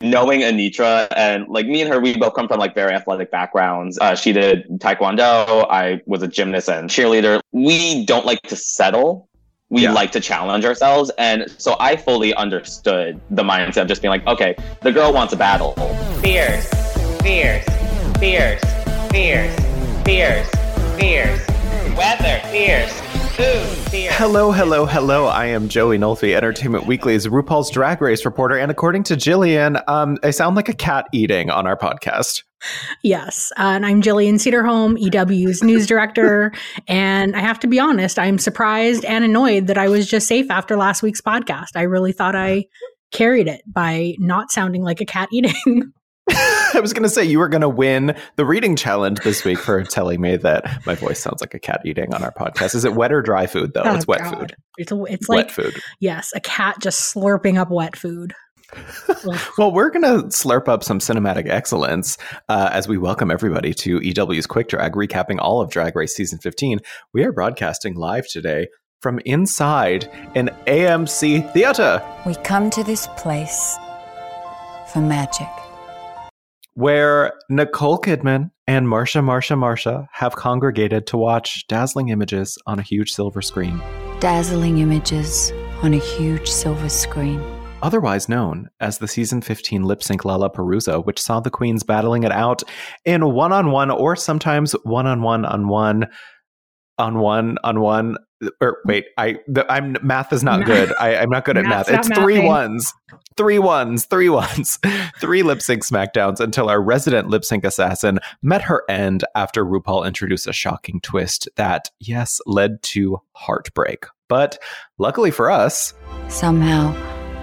[0.00, 3.98] knowing Anetra and like me and her, we both come from like very athletic backgrounds.
[3.98, 5.66] Uh, she did Taekwondo.
[5.68, 7.40] I was a gymnast and cheerleader.
[7.52, 9.28] We don't like to settle.
[9.70, 9.92] We yeah.
[9.92, 11.10] like to challenge ourselves.
[11.18, 15.32] And so I fully understood the mindset of just being like, okay, the girl wants
[15.34, 15.74] a battle.
[16.22, 16.68] Fierce,
[17.20, 17.64] fierce,
[18.18, 18.62] fierce,
[19.10, 19.54] fierce,
[20.04, 20.48] fierce,
[20.96, 21.46] fierce,
[21.96, 23.07] weather, fierce.
[23.40, 25.26] Hello, hello, hello.
[25.26, 28.58] I am Joey Nolfi, Entertainment Weekly's RuPaul's Drag Race reporter.
[28.58, 32.42] And according to Jillian, um, I sound like a cat eating on our podcast.
[33.04, 33.52] Yes.
[33.56, 36.52] Uh, and I'm Jillian Sederholm, EW's news director.
[36.88, 40.50] and I have to be honest, I'm surprised and annoyed that I was just safe
[40.50, 41.76] after last week's podcast.
[41.76, 42.64] I really thought I
[43.12, 45.92] carried it by not sounding like a cat eating.
[46.74, 49.58] I was going to say you were going to win the reading challenge this week
[49.58, 52.74] for telling me that my voice sounds like a cat eating on our podcast.
[52.74, 53.82] Is it wet or dry food though?
[53.84, 54.38] Oh, it's wet God.
[54.38, 54.56] food.
[54.76, 55.80] It's a, it's wet like food.
[56.00, 58.34] Yes, a cat just slurping up wet food.
[59.56, 62.18] well, we're going to slurp up some cinematic excellence
[62.50, 66.38] uh, as we welcome everybody to EW's Quick Drag, recapping all of Drag Race season
[66.38, 66.80] 15.
[67.14, 68.68] We are broadcasting live today
[69.00, 72.02] from inside an AMC theater.
[72.26, 73.78] We come to this place
[74.92, 75.48] for magic
[76.78, 82.82] where Nicole Kidman and Marsha, Marsha, Marsha have congregated to watch dazzling images on a
[82.82, 83.82] huge silver screen.
[84.20, 85.50] Dazzling images
[85.82, 87.42] on a huge silver screen.
[87.82, 92.30] Otherwise known as the season 15 lip sync LaLaPaRuza, which saw the queens battling it
[92.30, 92.62] out
[93.04, 96.06] in one on one or sometimes one on one on one
[96.98, 98.16] on one on one
[98.60, 100.92] or wait i the, i'm math is not good.
[100.98, 101.88] I, am not good at math.
[101.88, 102.46] It's three mathing.
[102.46, 102.94] ones
[103.36, 104.78] three ones three ones
[105.20, 110.06] three lip sync smackdowns until our resident lip sync assassin met her end after rupaul
[110.06, 114.06] introduced a shocking twist that yes led to heartbreak.
[114.28, 114.58] But
[114.98, 115.94] luckily for us
[116.28, 116.92] somehow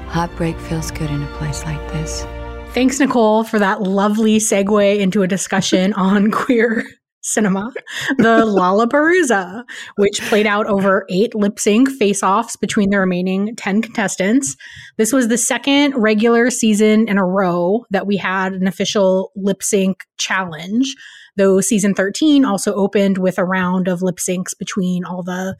[0.09, 2.25] heartbreak feels good in a place like this.
[2.73, 6.85] Thanks, Nicole, for that lovely segue into a discussion on queer
[7.25, 7.73] cinema,
[8.17, 9.63] the LaLaPaRuza,
[9.97, 14.55] which played out over eight lip sync face offs between the remaining 10 contestants.
[14.97, 19.63] This was the second regular season in a row that we had an official lip
[19.63, 20.95] sync challenge,
[21.35, 25.57] though season 13 also opened with a round of lip syncs between all the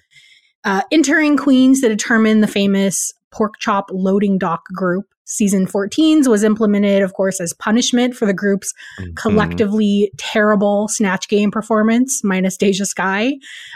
[0.64, 6.44] uh, entering queens to determine the famous pork chop loading dock group season 14's was
[6.44, 9.14] implemented, of course, as punishment for the group's mm-hmm.
[9.16, 13.34] collectively terrible Snatch Game performance, minus Deja Skye.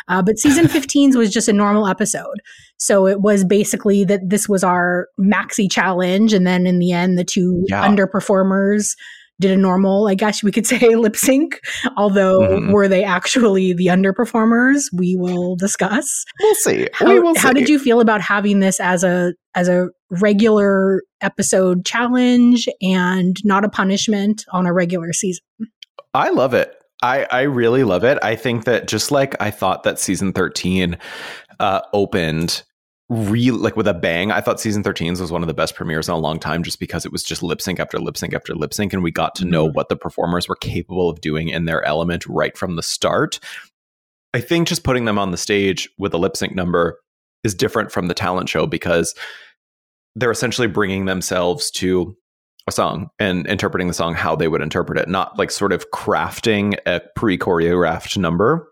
[0.07, 2.41] Uh, but season 15's was just a normal episode.
[2.77, 6.33] So it was basically that this was our maxi challenge.
[6.33, 7.85] And then in the end, the two yeah.
[7.85, 8.95] underperformers
[9.39, 11.59] did a normal, I guess we could say, lip sync.
[11.97, 12.71] Although, mm-hmm.
[12.71, 14.85] were they actually the underperformers?
[14.93, 16.25] We will discuss.
[16.39, 16.87] We'll see.
[16.93, 21.03] How, we will how did you feel about having this as a as a regular
[21.21, 25.43] episode challenge and not a punishment on a regular season?
[26.13, 26.75] I love it.
[27.01, 28.17] I, I really love it.
[28.21, 30.97] I think that just like I thought that season 13
[31.59, 32.63] uh, opened
[33.09, 34.31] real like with a bang.
[34.31, 36.79] I thought season 13 was one of the best premieres in a long time just
[36.79, 39.33] because it was just lip sync after lip sync after lip sync and we got
[39.35, 39.73] to know mm-hmm.
[39.73, 43.39] what the performers were capable of doing in their element right from the start.
[44.33, 46.99] I think just putting them on the stage with a lip sync number
[47.43, 49.15] is different from the talent show because
[50.15, 52.15] they're essentially bringing themselves to
[52.67, 55.89] a song and interpreting the song how they would interpret it, not like sort of
[55.91, 58.71] crafting a pre choreographed number.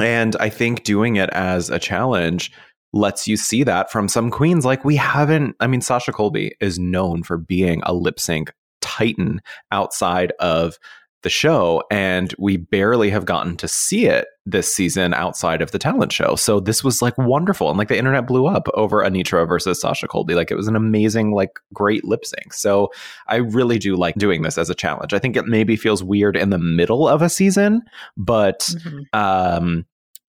[0.00, 2.50] And I think doing it as a challenge
[2.92, 4.64] lets you see that from some queens.
[4.64, 9.40] Like we haven't, I mean, Sasha Colby is known for being a lip sync titan
[9.70, 10.78] outside of
[11.22, 15.78] the show and we barely have gotten to see it this season outside of the
[15.78, 19.46] talent show so this was like wonderful and like the internet blew up over anetra
[19.46, 22.90] versus sasha colby like it was an amazing like great lip sync so
[23.28, 26.36] i really do like doing this as a challenge i think it maybe feels weird
[26.36, 27.82] in the middle of a season
[28.16, 29.00] but mm-hmm.
[29.12, 29.84] um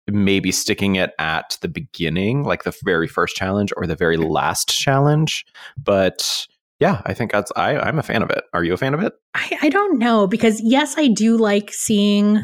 [0.09, 4.69] maybe sticking it at the beginning, like the very first challenge or the very last
[4.69, 5.45] challenge.
[5.77, 6.47] But
[6.81, 8.45] yeah, I think that's I, I'm a fan of it.
[8.53, 9.13] Are you a fan of it?
[9.35, 12.41] I, I don't know because yes, I do like seeing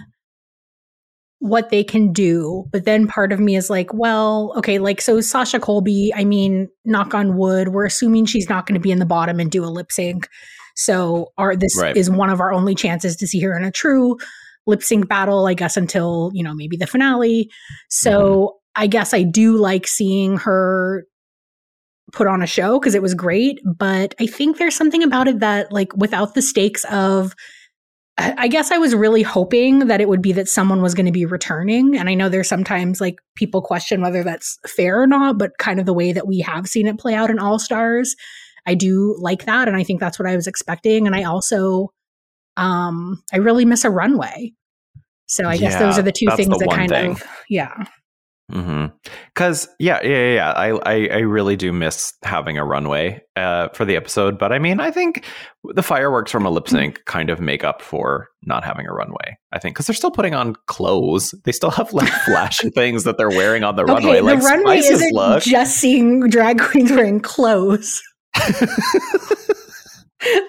[1.38, 5.20] what they can do, but then part of me is like, well, okay, like so
[5.20, 8.98] Sasha Colby, I mean, knock on wood, we're assuming she's not going to be in
[8.98, 10.28] the bottom and do a lip sync.
[10.74, 11.96] So our this right.
[11.96, 14.16] is one of our only chances to see her in a true
[14.66, 17.50] lip sync battle, I guess, until, you know, maybe the finale.
[17.88, 18.82] So mm-hmm.
[18.82, 21.04] I guess I do like seeing her
[22.12, 23.60] put on a show because it was great.
[23.64, 27.34] But I think there's something about it that, like, without the stakes of,
[28.16, 31.12] I guess I was really hoping that it would be that someone was going to
[31.12, 31.96] be returning.
[31.96, 35.80] And I know there's sometimes like people question whether that's fair or not, but kind
[35.80, 38.14] of the way that we have seen it play out in All Stars,
[38.66, 39.66] I do like that.
[39.66, 41.08] And I think that's what I was expecting.
[41.08, 41.90] And I also,
[42.56, 44.52] um, I really miss a runway.
[45.26, 47.10] So I guess those are the two things the that kind thing.
[47.12, 47.86] of, yeah.
[48.46, 50.52] Because yeah, yeah, yeah, yeah.
[50.52, 54.58] I, I I really do miss having a runway uh, for the episode, but I
[54.58, 55.24] mean, I think
[55.64, 59.38] the fireworks from a lip sync kind of make up for not having a runway.
[59.52, 63.16] I think because they're still putting on clothes, they still have like flashy things that
[63.16, 64.18] they're wearing on the runway.
[64.18, 65.42] okay, Like the runway Spice's isn't look.
[65.42, 68.02] just seeing drag queens wearing clothes.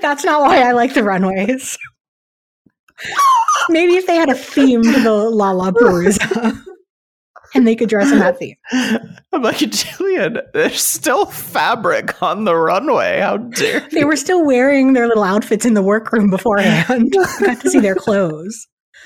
[0.02, 1.78] That's not why I like the runways.
[3.69, 6.62] Maybe if they had a theme to the LaLaPaRuza
[7.56, 8.56] and they could dress in that theme.
[9.31, 10.42] I'm like Jillian.
[10.53, 13.19] There's still fabric on the runway.
[13.21, 13.89] How dare you?
[13.89, 17.13] They were still wearing their little outfits in the workroom beforehand.
[17.39, 18.68] Got to see their clothes.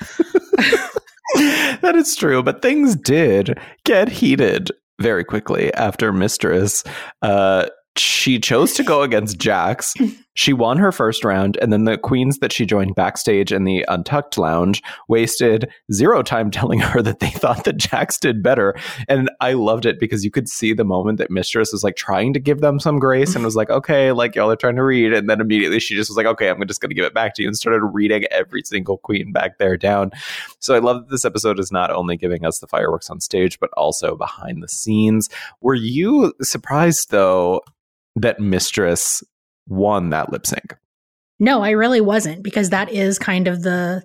[1.34, 4.70] that is true, but things did get heated
[5.00, 6.84] very quickly after Mistress.
[7.22, 7.66] Uh,
[7.96, 9.94] she chose to go against Jax.
[10.40, 13.84] She won her first round, and then the queens that she joined backstage in the
[13.88, 18.74] Untucked Lounge wasted zero time telling her that they thought that Jax did better.
[19.06, 22.32] And I loved it because you could see the moment that Mistress was like trying
[22.32, 25.12] to give them some grace and was like, okay, like y'all are trying to read.
[25.12, 27.34] And then immediately she just was like, okay, I'm just going to give it back
[27.34, 30.10] to you and started reading every single queen back there down.
[30.58, 33.60] So I love that this episode is not only giving us the fireworks on stage,
[33.60, 35.28] but also behind the scenes.
[35.60, 37.60] Were you surprised though
[38.16, 39.22] that Mistress
[39.70, 40.76] won that lip sync?
[41.38, 44.02] No, I really wasn't because that is kind of the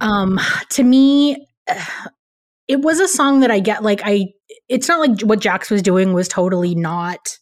[0.00, 0.40] um
[0.70, 1.46] to me
[2.68, 4.26] it was a song that I get like I
[4.68, 7.38] it's not like what Jax was doing was totally not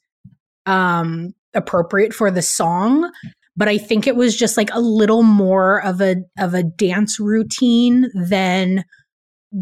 [0.66, 3.10] um appropriate for the song,
[3.56, 7.20] but I think it was just like a little more of a of a dance
[7.20, 8.84] routine than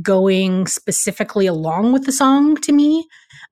[0.02, 3.06] going specifically along with the song to me.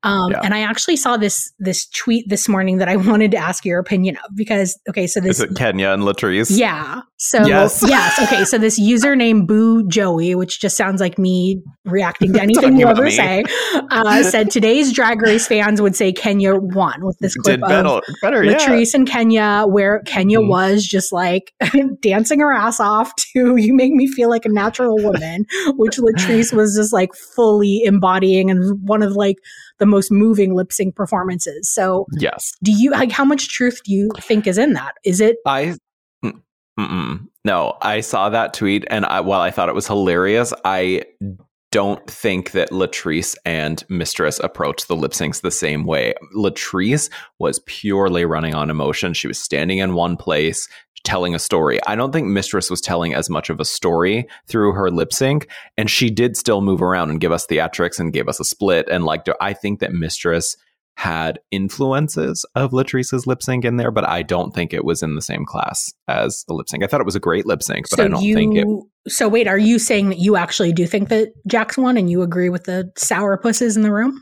[0.05, 0.41] Um, Yeah.
[0.45, 3.79] And I actually saw this this tweet this morning that I wanted to ask your
[3.81, 6.57] opinion of because okay, so this Is it Kenya and Latrice?
[6.57, 7.01] yeah.
[7.17, 7.83] So Yes.
[7.89, 8.19] yes.
[8.23, 8.45] Okay.
[8.45, 13.05] So this username Boo Joey, which just sounds like me reacting to anything you ever
[13.05, 13.11] me.
[13.11, 13.45] say,
[13.91, 17.69] uh, said today's Drag Race fans would say Kenya won with this clip Did of
[17.69, 18.57] better, better yeah.
[18.59, 20.49] Latrice and Kenya, where Kenya Mhm.
[20.49, 21.53] was just like
[22.03, 25.45] dancing her ass off to "You Make Me Feel Like a Natural Woman,"
[25.77, 29.37] which Latrice was just like fully embodying and one of like
[29.79, 31.71] the most moving lip sync performances.
[31.71, 32.53] So, Yes.
[32.63, 34.95] do you like how much truth do you think is in that?
[35.05, 35.77] Is it I
[36.25, 36.41] mm,
[36.79, 37.27] mm-mm.
[37.45, 41.05] no, I saw that tweet, and I, while I thought it was hilarious, I
[41.71, 46.15] don't think that Latrice and Mistress approached the lip syncs the same way.
[46.35, 49.13] Latrice was purely running on emotion.
[49.13, 50.67] She was standing in one place,
[51.05, 51.81] telling a story.
[51.87, 55.49] I don't think Mistress was telling as much of a story through her lip sync,
[55.77, 58.89] and she did still move around and give us theatrics and gave us a split.
[58.89, 60.57] And like, I think that Mistress
[60.99, 65.15] had influences of Latrice's lip sync in there, but I don't think it was in
[65.15, 66.83] the same class as the lip sync.
[66.83, 68.67] I thought it was a great lip sync, but I don't you, think it.
[69.13, 72.23] So wait, are you saying that you actually do think that Jax won and you
[72.23, 74.21] agree with the sour pusses in the room?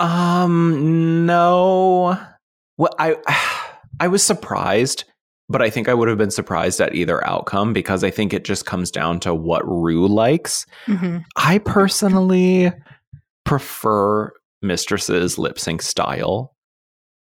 [0.00, 2.18] Um, no.
[2.78, 3.16] Well, I
[4.00, 5.04] I was surprised,
[5.48, 8.44] but I think I would have been surprised at either outcome because I think it
[8.44, 10.66] just comes down to what Rue likes.
[10.86, 11.18] Mm-hmm.
[11.36, 12.72] I personally
[13.44, 14.32] prefer
[14.62, 16.54] Mistress's lip sync style.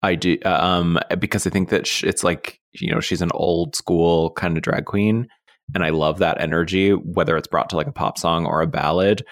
[0.02, 4.32] I do, um, because I think that it's like you know she's an old school
[4.32, 5.28] kind of drag queen,
[5.74, 8.68] and I love that energy, whether it's brought to like a pop song or a
[8.68, 9.24] ballad.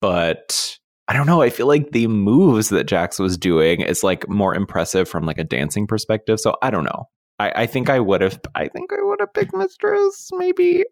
[0.00, 1.42] But I don't know.
[1.42, 5.38] I feel like the moves that Jax was doing is like more impressive from like
[5.38, 6.38] a dancing perspective.
[6.38, 7.06] So I don't know.
[7.40, 8.38] I, I think I would have.
[8.54, 10.84] I think I would have picked Mistress maybe.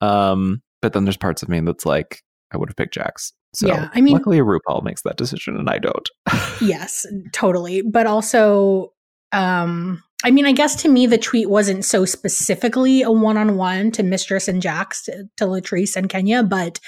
[0.00, 3.32] Um, but then there's parts of me that's like I would have picked Jax.
[3.54, 6.08] So Yeah, I mean- luckily RuPaul makes that decision and I don't.
[6.60, 7.82] Yes, totally.
[7.82, 8.92] But also,
[9.30, 13.56] um, I mean, I guess to me, the tweet wasn't so specifically a one on
[13.56, 16.80] one to Mistress and Jax, to, to Latrice and Kenya, but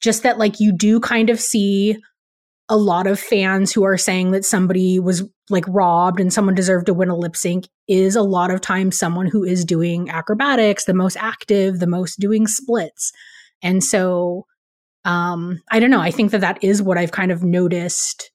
[0.00, 1.96] just that, like, you do kind of see
[2.68, 6.86] a lot of fans who are saying that somebody was like robbed and someone deserved
[6.86, 10.84] to win a lip sync is a lot of times someone who is doing acrobatics,
[10.84, 13.12] the most active, the most doing splits.
[13.62, 14.46] And so,
[15.04, 16.00] um, I don't know.
[16.00, 18.32] I think that that is what I've kind of noticed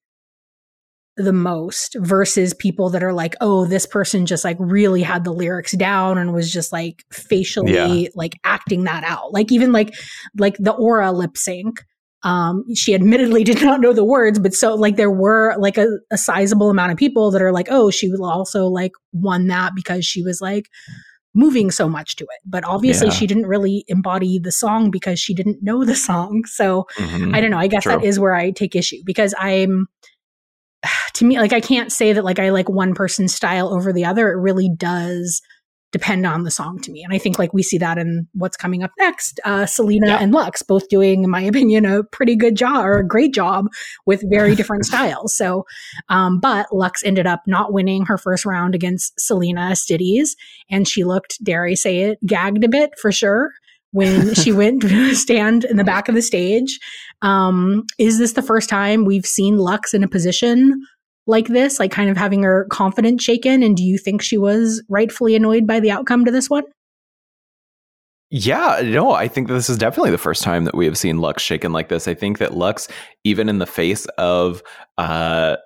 [1.17, 5.33] the most versus people that are like, oh, this person just like really had the
[5.33, 8.09] lyrics down and was just like facially Yeah.
[8.15, 9.33] like acting that out.
[9.33, 9.93] Like even like
[10.37, 11.81] like the aura lip sync.
[12.23, 15.87] Um, she admittedly did not know the words, but so like there were like a,
[16.11, 20.05] a sizable amount of people that are like, oh, she also like won that because
[20.05, 20.69] she was like
[21.33, 22.39] moving so much to it.
[22.45, 23.13] But obviously Yeah.
[23.13, 26.43] she didn't really embody the song because she didn't know the song.
[26.47, 27.33] So Mhm.
[27.35, 27.57] I don't know.
[27.57, 28.07] I guess that True.
[28.07, 29.87] is where I take issue because I'm
[31.15, 34.05] to me, like I can't say that like I like one person's style over the
[34.05, 34.29] other.
[34.31, 35.41] It really does
[35.91, 37.03] depend on the song to me.
[37.03, 39.39] And I think like we see that in what's coming up next.
[39.43, 40.17] Uh, Salina Yeah.
[40.17, 43.67] and Lux both doing, in my opinion, a pretty good job or a great job
[44.05, 45.35] with very different styles.
[45.35, 45.65] So,
[46.09, 50.29] um, but Lux ended up not winning her first round against Salina EsTitties.
[50.69, 53.51] And she looked, dare I say it, gagged a bit for sure
[53.91, 56.79] when she went to stand in the back of the stage.
[57.21, 60.81] Um, is this the first time we've seen Lux in a position
[61.31, 63.63] like this, like kind of having her confidence shaken?
[63.63, 66.65] And do you think she was rightfully annoyed by the outcome to this one?
[68.29, 71.43] Yeah, no, I think this is definitely the first time that we have seen Lux
[71.43, 72.07] shaken like this.
[72.07, 72.87] I think that Lux,
[73.25, 74.63] even in the face of
[74.97, 75.57] uh,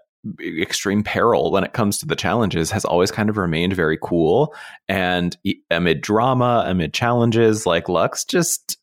[0.42, 4.56] extreme peril when it comes to the challenges, has always kind of remained very cool.
[4.88, 5.38] And
[5.70, 8.78] amid drama, amid challenges, like Lux just.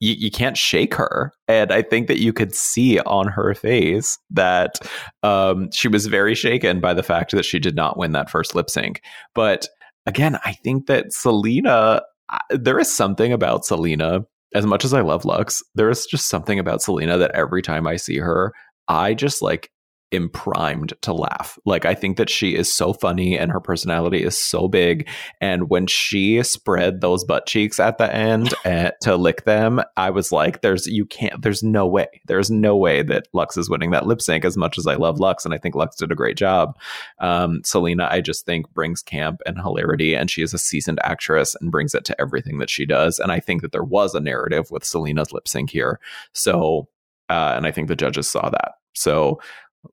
[0.00, 1.32] You, you can't shake her.
[1.48, 4.78] And I think that you could see on her face that
[5.22, 8.54] um, she was very shaken by the fact that she did not win that first
[8.54, 9.02] lip sync.
[9.34, 9.68] But
[10.06, 12.02] again, I think that Salina
[12.50, 14.24] there is something about Salina.
[14.54, 17.86] As much as I love Lux, there is just something about Salina that every time
[17.86, 18.52] I see her,
[18.88, 19.70] I just like
[20.12, 21.58] am primed to laugh.
[21.64, 25.08] Like I think that she is so funny and her personality is so big.
[25.40, 30.10] And when she spread those butt cheeks at the end eh, to lick them, I
[30.10, 31.42] was like, "There's you can't.
[31.42, 32.06] There's no way.
[32.26, 35.20] There's no way that Lux is winning that lip sync." As much as I love
[35.20, 36.78] Lux, and I think Lux did a great job,
[37.18, 41.54] um, Salina, I just think brings camp and hilarity, and she is a seasoned actress
[41.60, 43.18] and brings it to everything that she does.
[43.18, 46.00] And I think that there was a narrative with Salina's lip sync here.
[46.32, 46.88] So,
[47.28, 48.72] uh, and I think the judges saw that.
[48.94, 49.40] So,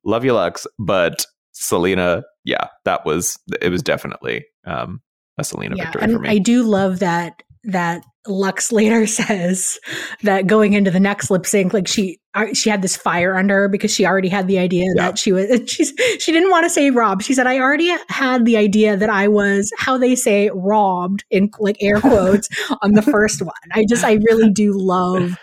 [0.03, 3.69] love you, Lux, but Salina, yeah, that was it.
[3.69, 5.01] Was definitely um,
[5.37, 6.29] a Salina victory and for me.
[6.29, 9.79] I do love that that Lux later says
[10.23, 13.55] that going into the next lip sync, like she uh, she had this fire under
[13.61, 15.03] her because she already had the idea Yeah.
[15.03, 17.21] that she was she's she didn't want to say rob.
[17.23, 21.49] She said I already had the idea that I was how they say robbed in
[21.59, 22.49] like air quotes
[22.81, 23.53] on the first one.
[23.71, 25.37] I just I really do love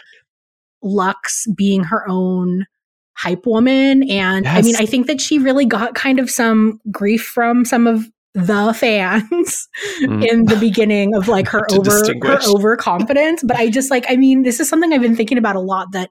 [0.82, 2.66] Lux being her own
[3.14, 4.08] hype woman.
[4.10, 7.86] And I mean I think that she really got kind of some grief from some
[7.86, 8.04] of
[8.34, 9.68] the fans
[10.00, 10.26] Mm.
[10.26, 13.42] in the beginning of like her over her overconfidence.
[13.42, 15.88] But i just like i mean this is something i've been thinking about a lot
[15.92, 16.08] that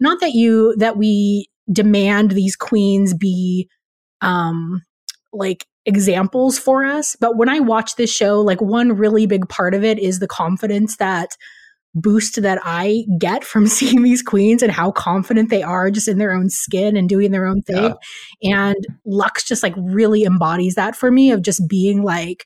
[0.00, 3.68] not that you that we demand these queens be
[4.20, 4.82] um
[5.32, 9.72] like examples for us but when i watch this show like one really big part
[9.74, 11.30] of it is the confidence that
[11.94, 16.18] boost that i get from seeing these queens and how confident they are just in
[16.18, 17.94] their own skin and doing their own thing
[18.42, 22.44] and lux just like really embodies that for me of just being like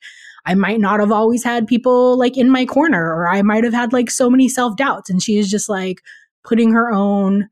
[0.49, 3.75] I might not have always had people like in my corner, or I might have
[3.75, 5.11] had like so many self doubts.
[5.11, 6.01] And she is just like
[6.43, 7.51] putting her own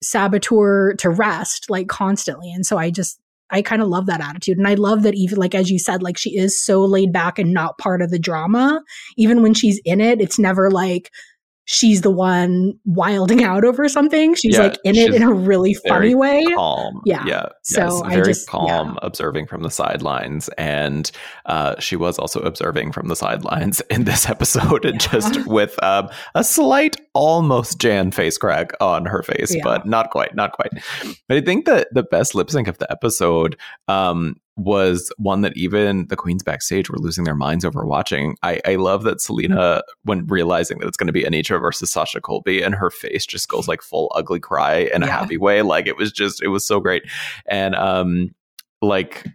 [0.00, 2.52] saboteur to rest like constantly.
[2.52, 3.18] And so I just,
[3.50, 4.58] I kind of love that attitude.
[4.58, 7.38] And I love that even like, as you said, like she is so laid back
[7.40, 8.80] and not part of the drama.
[9.16, 11.10] Even when she's in it, it's never like,
[11.66, 14.34] she's the one wilding out over something.
[14.34, 16.44] She's Yeah, like in it in a really funny way.
[16.54, 17.02] calm.
[17.04, 17.24] Yeah.
[17.26, 17.46] Yeah.
[17.62, 18.98] So yes, I just- calm, yeah.
[19.02, 20.48] observing from the sidelines.
[20.56, 21.10] And
[21.44, 25.08] uh, she was also observing from the sidelines in this episode, and Yeah.
[25.10, 30.34] just with um, a slight, almost Jan face crack on her face, but not quite,
[30.36, 30.70] not quite.
[31.28, 33.56] But I think that the best lip sync of the episode
[33.88, 38.36] um, was one that even the queens backstage were losing their minds over watching.
[38.42, 42.20] I, I love that Salina, when realizing that it's going to be Anetra versus Sasha
[42.20, 45.62] Colby, and her face just goes like full ugly cry in a happy way.
[45.62, 47.02] Like it was just, it was so great.
[47.46, 48.34] And um,
[48.82, 49.26] like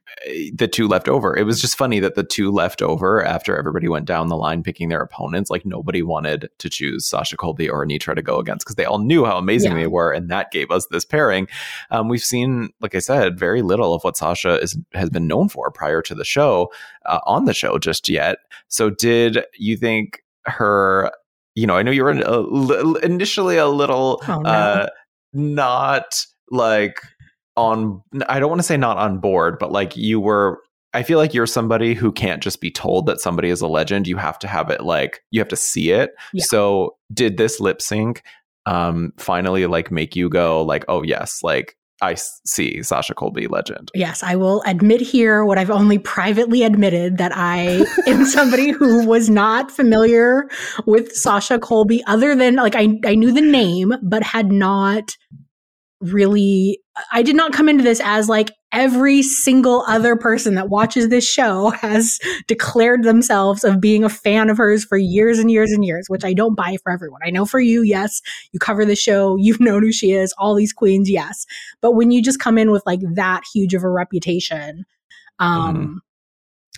[0.54, 3.88] the two left over, it was just funny that the two left over after everybody
[3.88, 7.84] went down the line picking their opponents, like nobody wanted to choose Sasha Colby or
[7.86, 9.80] Anetra to go against because they all knew how amazing Yeah.
[9.80, 11.48] they were, and that gave us this pairing.
[11.90, 15.50] Um, we've seen, like I said, very little of what Sasha is has been known
[15.50, 16.72] for prior to the show
[17.08, 18.38] uh, on the show just yet.
[18.68, 21.12] So, did you think her?
[21.56, 24.50] You know, I know you were a, li- initially a little Oh, no.
[24.50, 24.88] uh,
[25.34, 27.02] not like
[27.56, 28.02] on.
[28.28, 30.62] I don't want to say not on board, but like you were.
[30.94, 34.08] I feel like you're somebody who can't just be told that somebody is a legend.
[34.08, 36.12] You have to have it like you have to see it.
[36.34, 36.44] Yeah.
[36.46, 38.24] So, did this lip sync
[38.68, 43.92] um finally like make you go like, oh yes, like I see Sasha Colby legend.
[43.94, 49.06] Yes, I will admit here what I've only privately admitted that I am somebody who
[49.06, 50.50] was not familiar
[50.86, 55.16] with Sasha Colby, other than like I, I knew the name, but had not
[56.00, 56.81] really,
[57.12, 61.28] I did not come into this as like every single other person that watches this
[61.28, 65.86] show has declared themselves of being a fan of hers for years and years and
[65.86, 67.22] years, which I don't buy for everyone.
[67.24, 68.22] I know for you, yes,
[68.52, 71.46] you cover the show, you've known who she is, all these queens, yes.
[71.82, 74.86] But when you just come in with like that huge of a reputation,
[75.40, 75.98] um, mm-hmm.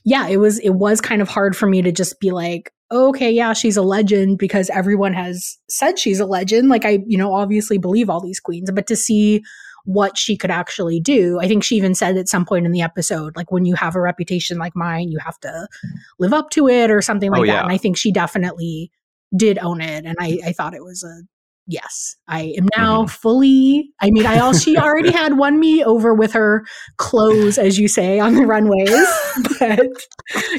[0.05, 3.31] yeah, it was it was kind of hard for me to just be like, okay,
[3.31, 6.69] yeah, she's a legend because everyone has said she's a legend.
[6.69, 9.43] Like I, you know, obviously believe all these queens, but to see
[9.85, 11.39] what she could actually do.
[11.41, 13.95] I think she even said at some point in the episode, like when you have
[13.95, 15.67] a reputation like mine, you have to
[16.19, 17.63] live up to it or something like oh, that.
[17.63, 18.91] And I think she definitely
[19.35, 20.05] did own it.
[20.05, 21.23] And I, I thought it was a
[21.67, 22.15] yes.
[22.27, 23.07] I am now mm-hmm.
[23.07, 26.65] fully I mean, I also she already had won me over with her
[26.97, 28.89] clothes, as you say, on the runways.
[29.59, 29.87] But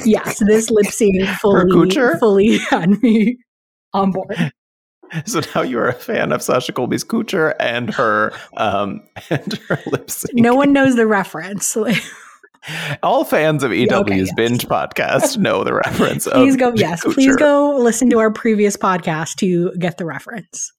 [0.05, 1.89] yes, this lip sync fully
[2.19, 3.37] fully had me
[3.93, 4.51] on board.
[5.25, 9.79] So now you are a fan of Sasha Colby's Coocher and her um and her
[9.87, 10.35] lip sync.
[10.35, 11.77] No one knows the reference.
[13.03, 14.33] All fans of EW's okay, yes.
[14.35, 16.27] binge podcast know the reference.
[16.27, 17.13] please go, yes, Coocher.
[17.13, 20.71] please go listen to our previous podcast to get the reference.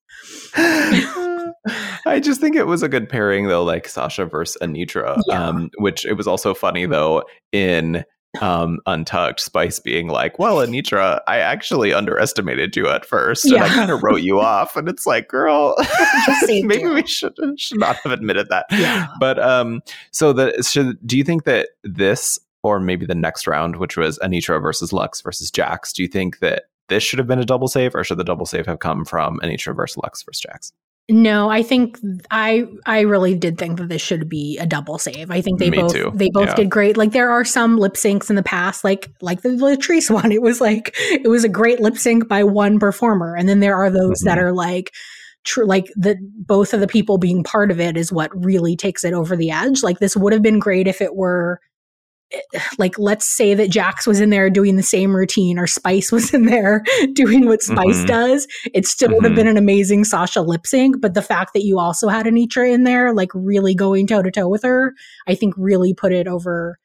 [0.57, 5.49] I just think it was a good pairing though, like Sasha versus Anetra, Yeah.
[5.49, 8.05] Um, which it was also funny though in
[8.41, 13.65] um, Untucked, Spice being like, "Well, Anetra, I actually underestimated you at first, and.
[13.65, 15.77] I kind of wrote you off." And it's like, "Girl,
[16.47, 16.95] maybe you.
[16.95, 19.09] we should should not have admitted that." Yeah.
[19.19, 23.77] But um, so the should do you think that this or maybe the next round,
[23.77, 27.39] which was Anetra versus Lux versus Jax, do you think that this should have been
[27.39, 30.41] a double save, or should the double save have come from Anetra versus Lux versus
[30.41, 30.73] Jax?
[31.09, 32.01] No, I think
[32.33, 35.31] I I really did think that this should be a double save.
[35.31, 36.11] I think they Me both too.
[36.13, 36.55] they both yeah.
[36.57, 36.97] did great.
[36.97, 40.33] Like there are some lip syncs in the past, like like the Latrice one.
[40.33, 43.77] It was like it was a great lip sync by one performer, and then there
[43.77, 44.29] are those mm-hmm.
[44.29, 44.93] that are like
[45.45, 49.05] true like the both of the people being part of it is what really takes
[49.05, 49.85] it over the edge.
[49.85, 51.61] Like this would have been great if it were
[52.79, 56.33] like let's say that Jax was in there doing the same routine or Spice was
[56.33, 58.07] in there doing what Spice mm-hmm.
[58.07, 59.17] does, it still mm-hmm.
[59.17, 61.01] would have been an amazing Sasha lip sync.
[61.01, 64.31] But the fact that you also had Anetra in there, like really going toe to
[64.31, 64.95] toe with her,
[65.27, 66.79] I think really put it over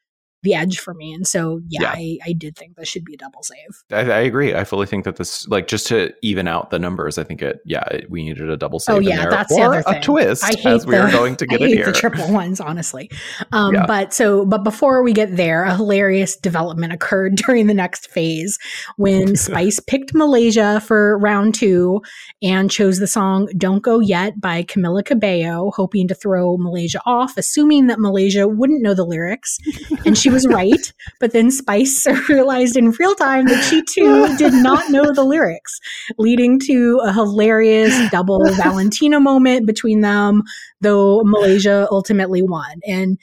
[0.43, 1.13] the edge for me.
[1.13, 1.91] And so, yeah, yeah.
[1.91, 3.83] I, I did think this should be a double save.
[3.91, 4.55] I, I, agree.
[4.55, 7.59] I fully think that this, like, just to even out the numbers, I think it,
[7.65, 8.95] yeah, it, we needed a double save.
[8.95, 9.95] Oh, yeah, that's the other thing.
[9.95, 10.43] a twist.
[10.43, 11.85] I hate as we the, are going to get I hate here.
[11.85, 13.11] the triple ones, honestly.
[13.51, 13.85] Um, yeah.
[13.85, 18.57] But so, but before we get there, a hilarious development occurred during the next phase
[18.97, 22.01] when Spice picked Malaysia for round two
[22.41, 27.37] and chose the song Don't Go Yet by Camila Cabello, hoping to throw Malaysia off,
[27.37, 29.59] assuming that Malaysia wouldn't know the lyrics.
[30.05, 30.93] And she was right.
[31.19, 35.79] But then Spice realized in real time that she too did not know the lyrics,
[36.17, 40.43] leading to a hilarious double Valentina moment between them,
[40.79, 42.79] though Malaysia ultimately won.
[42.87, 43.17] And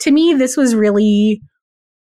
[0.00, 1.40] to me, this was really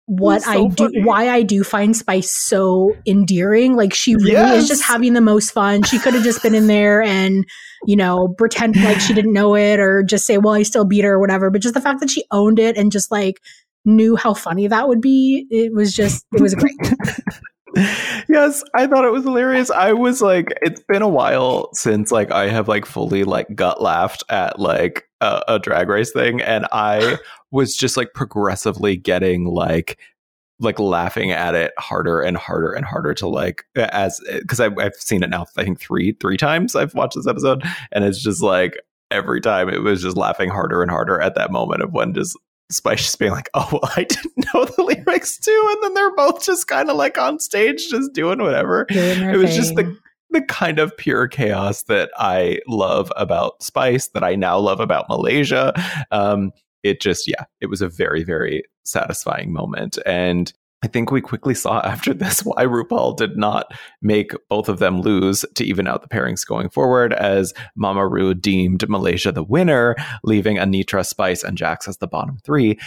[0.06, 1.04] what so I do, funny.
[1.04, 3.76] why I do find Spice so endearing.
[3.76, 4.64] Like she really yes.
[4.64, 5.84] is just having the most fun.
[5.84, 7.46] She could have just been in there and,
[7.86, 11.06] you know, pretend like she didn't know it or just say, well, I still beat
[11.06, 11.50] her or whatever.
[11.50, 13.40] But just the fact that she owned it and just like
[13.86, 15.48] knew how funny that would be.
[15.50, 16.76] It was just, it was great.
[18.30, 19.72] yes, I thought it was hilarious.
[19.72, 23.82] I was like, it's been a while since like I have like fully like gut
[23.82, 27.18] laughed at like a, a drag race thing, and I
[27.52, 30.00] was just like progressively getting like
[30.60, 34.78] like laughing at it harder and harder and harder to like as eh, because I've,
[34.78, 38.22] I've seen it now I think three three times I've watched this episode and it's
[38.22, 38.78] just like
[39.12, 42.38] every time it was just laughing harder and harder at that moment of when just
[42.72, 46.16] Spice just being like, "Oh, well, I didn't know the lyrics too," and then they're
[46.16, 48.86] both just kind of like on stage, just doing whatever.
[48.86, 49.60] Doing it was thing.
[49.60, 49.98] just the
[50.34, 55.08] the kind of pure chaos that I love about Spice, that I now love about
[55.08, 55.74] Malaysia.
[56.12, 60.52] Um, it just, yeah, it was a very, very satisfying moment, and
[60.84, 65.02] I think we quickly saw after this why RuPaul did not make both of them
[65.02, 69.96] lose to even out the pairings going forward, as Mama Ru deemed Malaysia the winner,
[70.24, 72.78] leaving Anetra, Spice, and Jax as the bottom three.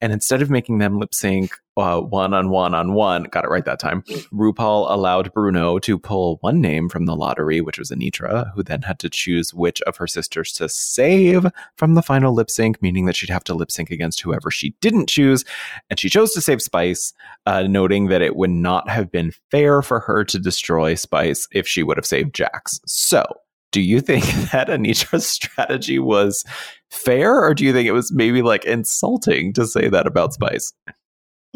[0.00, 3.50] And instead of making them lip sync uh, one on one on one, got it
[3.50, 7.90] right that time, RuPaul allowed Bruno to pull one name from the lottery, which was
[7.90, 12.32] Anetra, who then had to choose which of her sisters to save from the final
[12.32, 15.44] lip sync, meaning that she'd have to lip sync against whoever she didn't choose.
[15.90, 17.12] And she chose to save Spice,
[17.46, 21.66] uh, noting that it would not have been fair for her to destroy Spice if
[21.66, 22.80] she would have saved Jax.
[22.86, 23.24] So,
[23.72, 26.44] do you think that Anetra's strategy was
[26.90, 30.72] fair, or do you think it was maybe like insulting to say that about Spice?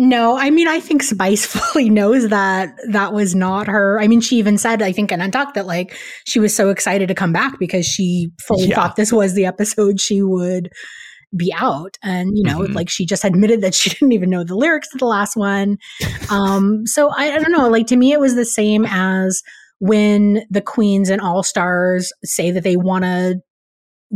[0.01, 4.01] No, I mean, I think Spice fully knows that that was not her.
[4.01, 7.09] I mean, she even said, I think in Untucked that like she was so excited
[7.09, 8.77] to come back because she fully yeah.
[8.77, 10.71] thought this was the episode she would
[11.37, 11.99] be out.
[12.03, 12.75] And, you know, Mhm.
[12.75, 15.77] like she just admitted that she didn't even know the lyrics to the last one.
[16.31, 17.69] Um, so I, I don't know.
[17.71, 19.43] Like to me, it was the same as
[19.79, 23.37] when the queens and all stars say that they want to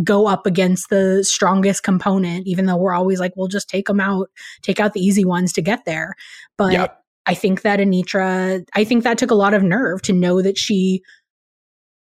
[0.03, 4.01] go up against the strongest component, even though we're always like, we'll just take them
[4.01, 4.29] out,
[4.63, 6.15] take out the easy ones to get there.
[6.57, 6.87] But Yeah.
[7.27, 10.59] I think that Anetra, I think that took a lot of nerve to know that
[10.59, 11.03] she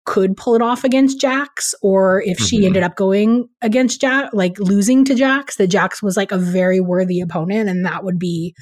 [0.06, 2.66] could pull it off against Jax, or if she Mhm.
[2.68, 6.80] ended up going against Jax, like losing to Jax, that Jax was like a very
[6.80, 8.56] worthy opponent, and that would be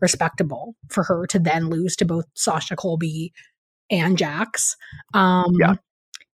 [0.00, 3.32] respectable for her to then lose to both Sasha Colby
[3.90, 4.76] and Jax.
[5.14, 5.74] Um, Yeah.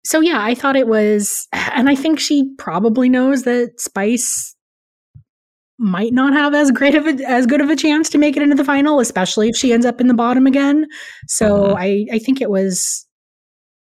[0.08, 4.56] So yeah, I thought it was, and I think she probably knows that Spice
[5.78, 8.42] might not have as great of a, as good of a chance to make it
[8.42, 10.86] into the final, especially if she ends up in the bottom again.
[11.28, 11.76] So Mhm.
[11.78, 13.06] I I think it was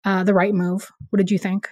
[0.04, 0.90] uh, the right move.
[1.12, 1.70] What did you think?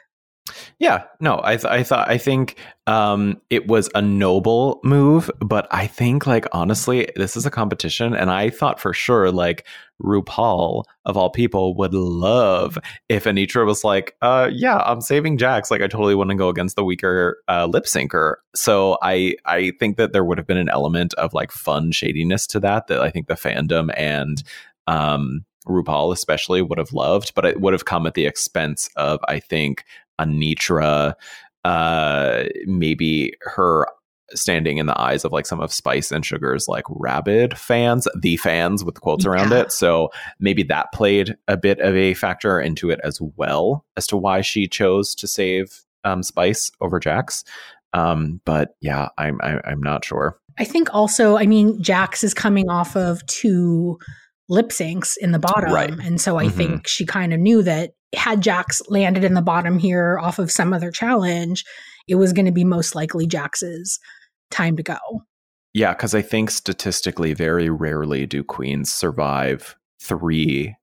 [0.77, 5.67] Yeah, no, I th- I thought I think um, it was a noble move, but
[5.71, 9.65] I think like honestly, this is a competition, and I thought for sure like
[10.01, 12.77] RuPaul of all people would love
[13.07, 15.71] if Anetra was like, uh, yeah, I'm saving Jax.
[15.71, 18.35] Like I totally wouldn't go against the weaker uh, lip syncer.
[18.53, 22.47] So I I think that there would have been an element of like fun shadiness
[22.47, 24.43] to that that I think the fandom and
[24.87, 29.19] um RuPaul especially would have loved, but it would have come at the expense of
[29.27, 29.85] I think
[30.19, 31.13] Anetra,
[31.63, 33.87] uh, maybe her
[34.33, 38.37] standing in the eyes of like some of Spice and Sugar's like rabid fans, the
[38.37, 39.71] fans with quotes around it.
[39.71, 44.17] So maybe that played a bit of a factor into it as well as to
[44.17, 47.43] why she chose to save um, Spice over Jax.
[47.93, 50.39] Um, but yeah, I'm I, I'm not sure.
[50.57, 53.99] I think also, I mean, Jax is coming off of two
[54.53, 55.73] lip syncs in the bottom.
[55.73, 55.89] Right.
[55.89, 56.51] And so I Mhm.
[56.51, 60.51] think she kind of knew that had Jax landed in the bottom here off of
[60.51, 61.65] some other challenge,
[62.07, 63.99] it was going to be most likely Jax's
[64.51, 64.97] time to go.
[65.73, 70.75] Yeah, because I think statistically, very rarely do queens survive three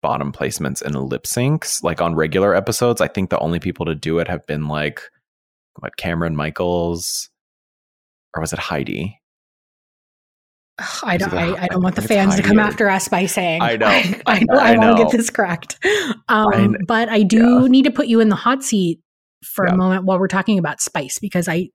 [0.00, 1.82] bottom placements in lip syncs.
[1.82, 5.02] Like on regular episodes, I think the only people to do it have been like
[5.80, 7.28] what Cameron Michaels,
[8.34, 9.20] or was it Heidi?
[11.02, 11.28] I don't.
[11.28, 12.88] Is it a- I, I don't want the I think it's fans to come after
[12.88, 13.62] us by saying.
[13.62, 14.58] I know, I, I- know.
[14.58, 15.84] I, I want to get this correct.
[16.28, 17.66] Um, but I do yeah.
[17.68, 19.00] need to put you in the hot seat
[19.44, 19.74] for Yeah.
[19.74, 21.68] a moment while we're talking about Spice because I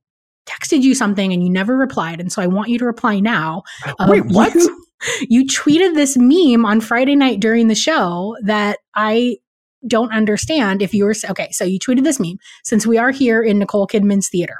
[0.46, 3.63] texted you something and you never replied, and so I want you to reply now.
[4.00, 4.54] Um, Wait, what?
[4.56, 4.86] You,
[5.30, 9.38] you tweeted this meme on Friday night during the show that I
[9.86, 10.82] don't understand.
[10.82, 13.88] If you were okay, so you tweeted this meme since we are here in Nicole
[13.88, 14.58] Kidman's theater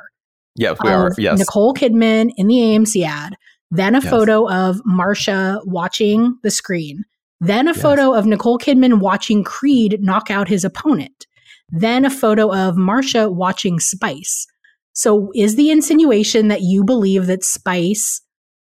[0.56, 1.12] Yes, we are.
[1.18, 1.40] Yes.
[1.40, 3.36] Nicole Kidman in the AMC ad,
[3.76, 4.10] then a Yes.
[4.10, 7.04] photo of Marsha watching the screen,
[7.42, 7.82] then a Yes.
[7.82, 11.26] photo of Nicole Kidman watching Creed knock out his opponent,
[11.70, 14.46] then a photo of Marsha watching Spice.
[14.94, 18.22] So is the insinuation that you believe that Spice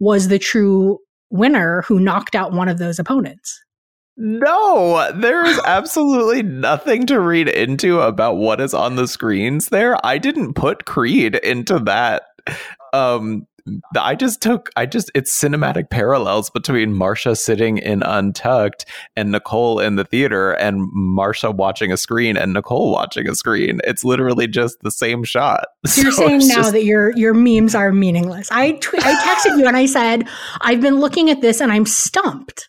[0.01, 0.99] was the true
[1.31, 3.61] winner who knocked out one of those opponents?
[4.17, 9.99] No, there is absolutely nothing to read into about what is on the screens there.
[10.07, 12.23] I didn't put Creed into that.
[12.95, 13.47] Um
[13.99, 18.85] I just took I just it's cinematic parallels between Marsha sitting in Untucked
[19.17, 23.81] and Nicole in the theater and Marsha watching a screen and Nicole watching a screen.
[23.85, 25.67] It's literally just the same shot.
[25.87, 28.51] So you're So saying now just- that your your memes are meaningless.
[28.51, 30.29] I tw- I texted you and I said
[30.61, 32.69] I've been looking at this and I'm stumped.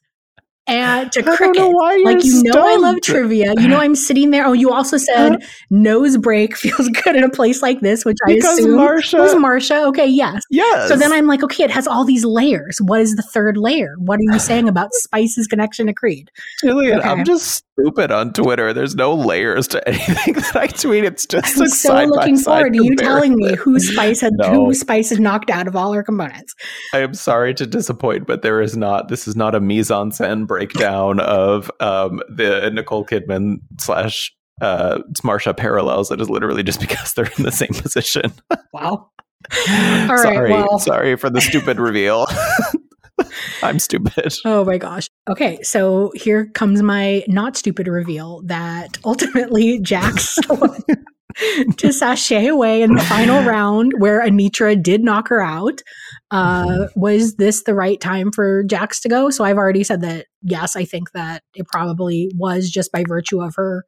[0.70, 3.54] And to I don't cricket, know why you're like you know, I love trivia.
[3.58, 4.46] You know, I'm sitting there.
[4.46, 8.36] Oh, you also said nose break feels good in a place like this, which I
[8.36, 9.88] because assume Marsha was Marsha.
[9.88, 10.44] Okay, yes.
[10.50, 10.88] Yes.
[10.88, 12.78] So then I'm like, okay, it has all these layers.
[12.82, 13.96] What is the third layer?
[14.00, 16.32] What are you saying about Spice's connection to Creed?
[16.64, 17.10] Jillian, Okay.
[17.10, 18.74] I'm just stupid on Twitter.
[18.74, 21.04] There's no layers to anything that I tweet.
[21.04, 24.66] It's just I'm a so looking forward to you telling me who Spice had, No.
[24.66, 26.56] who Spice has knocked out of all her components.
[26.94, 29.10] I am sorry to disappoint, but there is not.
[29.10, 35.00] This is not a mise en scène breakdown of um, the Nicole Kidman slash uh,
[35.24, 36.12] Marsha parallels.
[36.12, 38.34] It is literally just because they're in the same position.
[38.74, 39.10] Wow.
[39.70, 42.28] right, sorry, well- sorry for the stupid reveal.
[43.64, 44.36] I'm stupid.
[44.46, 45.08] Oh my gosh.
[45.30, 50.84] Okay, so here comes my not stupid reveal that ultimately Jax won
[51.78, 55.82] to sashay away in the final round where Anetra did knock her out.
[56.30, 59.30] Uh, was this the right time for Jax to go?
[59.30, 63.42] So I've already said that yes, I think that it probably was just by virtue
[63.42, 63.86] of her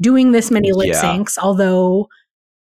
[0.00, 1.02] doing this many lip Yeah.
[1.02, 2.08] syncs, although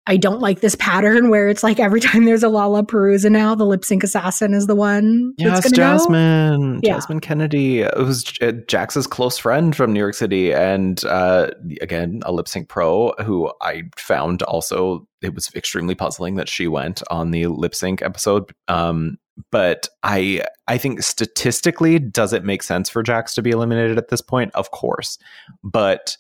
[0.09, 3.67] I don't like this pattern where it's like every time there's a LaLaPaRuza now, the
[3.67, 5.35] lip sync assassin is the one.
[5.37, 5.99] Yes, that's gonna go.
[5.99, 6.81] Jasmine.
[6.83, 6.95] Yeah.
[6.95, 7.81] Jasmine Kennedie.
[7.81, 11.49] It was Jax's close friend from New York City, and uh,
[11.81, 15.07] again, a lip sync pro who I found also.
[15.27, 18.53] It was extremely puzzling that she went on the lip sync episode.
[18.69, 19.19] Um,
[19.51, 24.09] but I, I think statistically, does it make sense for Jax to be eliminated at
[24.09, 24.51] this point?
[24.55, 25.19] Of course,
[25.63, 26.17] but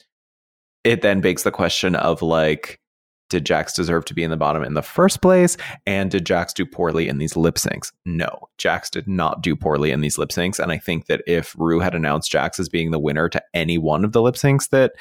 [0.84, 2.80] it then begs the question of like
[3.28, 5.56] did Jax deserve to be in the bottom in the first place?
[5.84, 7.92] And did Jax do poorly in these lip syncs?
[8.04, 10.60] No, Jax did not do poorly in these lip syncs.
[10.60, 13.78] And I think that if Rue had announced Jax as being the winner to any
[13.78, 14.92] one of the lip syncs, that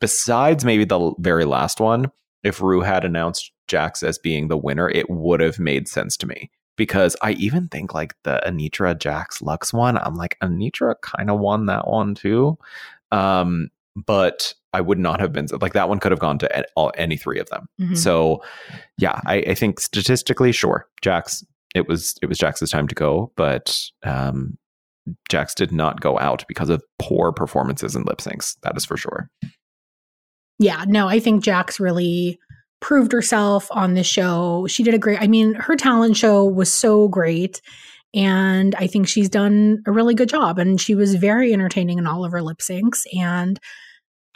[0.00, 2.10] besides maybe the very last one,
[2.42, 6.26] if Rue had announced Jax as being the winner, it would have made sense to
[6.26, 6.50] me.
[6.76, 11.40] Because I even think like the Anetra Jax Lux one, I'm like, Anetra kind of
[11.40, 12.56] won that one too.
[13.10, 16.92] Um, but I would not have been like that one could have gone to all,
[16.96, 17.66] any three of them.
[17.80, 17.96] Mhm.
[17.96, 18.42] So,
[18.96, 21.44] yeah, I, I think statistically, sure, Jax.
[21.74, 24.56] It was it was Jax's time to go, but um,
[25.28, 28.56] Jax did not go out because of poor performances and lip syncs.
[28.62, 29.28] That is for sure.
[30.58, 32.38] Yeah, no, I think Jax really
[32.80, 34.66] proved herself on this show.
[34.68, 37.60] She did a great, I mean, her talent show was so great.
[38.14, 40.58] And I think she's done a really good job.
[40.58, 43.00] And she was very entertaining in all of her lip syncs.
[43.16, 43.58] And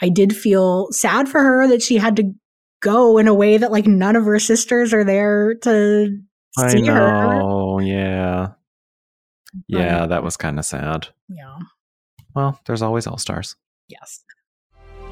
[0.00, 2.32] I did feel sad for her that she had to
[2.80, 6.18] go in a way that like none of her sisters are there to
[6.58, 6.94] I see her.
[6.94, 8.48] know, yeah,
[9.68, 11.08] yeah, But- that was kind of sad.
[11.28, 11.58] Yeah.
[12.34, 13.54] Well, there's always all stars.
[13.88, 14.22] Yes.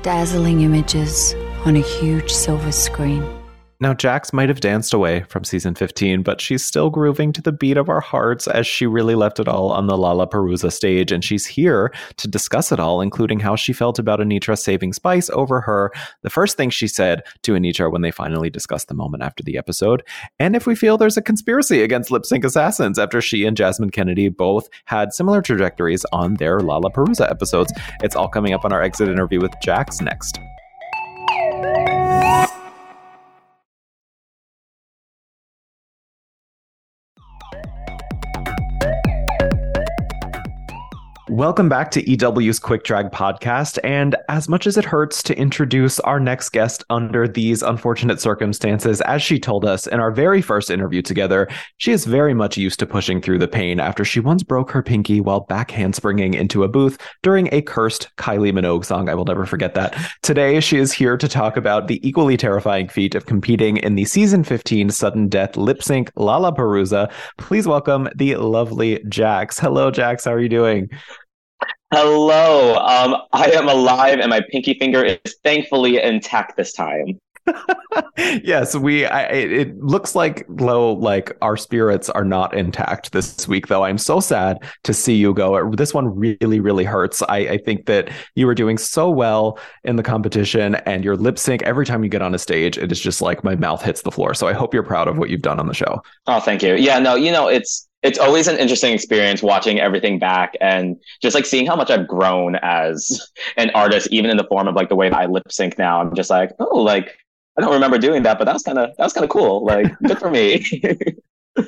[0.03, 1.35] Dazzling images
[1.67, 3.40] on a huge silver screen.
[3.83, 7.51] Now, Jax might have danced away from season 15, but she's still grooving to the
[7.51, 11.11] beat of our hearts as she really left it all on the LaLaPaRuza stage.
[11.11, 15.31] And she's here to discuss it all, including how she felt about Anetra saving Spice
[15.31, 15.93] over her.
[16.21, 19.57] The first thing she said to Anetra when they finally discussed the moment after the
[19.57, 20.03] episode.
[20.39, 23.93] And if we feel there's a conspiracy against lip sync assassins after she and Jasmine
[23.93, 27.73] Kennedie both had similar trajectories on their LaLaPaRuza episodes.
[28.03, 30.39] It's all coming up on our exit interview with Jax next.
[41.31, 43.79] Welcome back to EW's Quick Drag podcast.
[43.85, 49.01] And as much as it hurts to introduce our next guest under these unfortunate circumstances,
[49.03, 52.81] as she told us in our very first interview together, she is very much used
[52.81, 56.65] to pushing through the pain after she once broke her pinky while back handspringing into
[56.65, 59.09] a booth during a cursed Kylie Minogue song.
[59.09, 59.97] I will never forget that.
[60.23, 64.05] Today, she is here to talk about the equally terrifying feat of competing in the
[64.05, 67.09] season 15 sudden death lip sync LaLaPaRuza.
[67.39, 69.61] Please welcome the lovely Jax.
[69.61, 70.25] Hello, Jax.
[70.25, 70.91] How are you doing?
[71.93, 72.77] Hello.
[72.77, 77.19] Um, I am alive, and my pinky finger is thankfully intact this time.
[78.17, 79.07] yes, we.
[79.07, 83.85] I, it looks like low, like our spirits are not intact this week, though.
[83.85, 85.73] I'm so sad to see you go.
[85.73, 87.23] This one really, really hurts.
[87.23, 91.41] I, I think that you were doing so well in the competition, and your lip
[91.41, 94.03] sync every time you get on a stage, it is just like my mouth hits
[94.03, 94.33] the floor.
[94.35, 96.01] So I hope you're proud of what you've done on the show.
[96.29, 96.77] Oh, thank you.
[96.77, 101.35] Yeah, no, you know, it's it's always an interesting experience watching everything back and just
[101.35, 104.89] like seeing how much I've grown as an artist, even in the form of like
[104.89, 106.01] the way that I lip sync now.
[106.01, 107.17] I'm just like, oh, like
[107.59, 109.65] I don't remember doing that, but that was kind of that was kind of cool.
[109.65, 110.65] Like, good for me.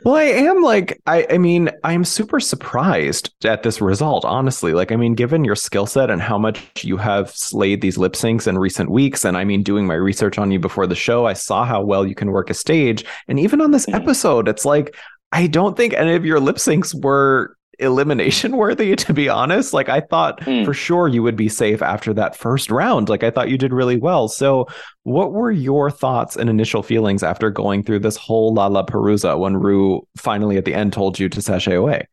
[0.04, 4.72] Well, I am like, I, I mean, I'm super surprised at this result, honestly.
[4.72, 8.14] Like, I mean, given your skill set and how much you have slayed these lip
[8.14, 11.26] syncs in recent weeks, and I mean, doing my research on you before the show,
[11.26, 13.04] I saw how well you can work a stage.
[13.28, 13.94] And even on this Mhm.
[13.94, 14.96] episode, it's like,
[15.32, 19.72] I don't think any of your lip syncs were elimination worthy, to be honest.
[19.72, 20.64] Like, I thought Mm.
[20.64, 23.08] for sure you would be safe after that first round.
[23.08, 24.28] Like, I thought you did really well.
[24.28, 24.66] So,
[25.04, 30.06] what were your thoughts and initial feelings after going through this whole LaLaPaRuza when Rue
[30.16, 32.06] finally at the end told you to sashay away?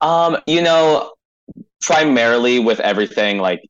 [0.00, 1.12] Um, you know,
[1.80, 3.60] primarily with everything, like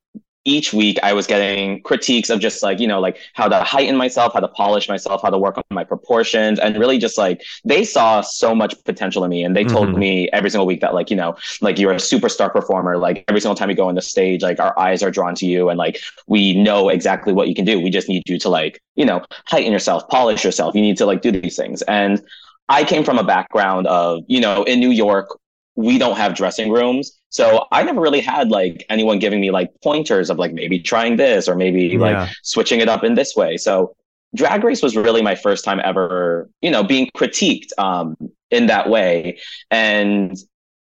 [0.45, 3.97] each week I was getting critiques of just like, you know, like how to heighten
[3.97, 7.43] myself, how to polish myself, how to work on my proportions, and really just like
[7.65, 9.43] they saw so much potential in me.
[9.45, 9.99] And they told Mhm.
[9.99, 12.99] me every single week that, like, you know, like you're a superstar performer.
[12.99, 15.47] Like every single time you go on the stage, like our eyes are drawn to
[15.47, 17.81] you and like we know exactly what you can do.
[17.81, 20.75] We just need you to like, you know, heighten yourself, polish yourself.
[20.75, 21.83] You need to like do these things.
[21.83, 22.23] And
[22.69, 25.39] I came from a background of, you know, in New York,
[25.77, 27.19] we don't have dressing rooms.
[27.31, 31.17] So I never really had like anyone giving me like pointers of like maybe trying
[31.17, 31.99] this or maybe Yeah.
[31.99, 33.57] like switching it up in this way.
[33.57, 33.95] So
[34.35, 38.17] drag race was really my first time ever, you know, being critiqued um
[38.51, 39.39] in that way.
[39.71, 40.37] And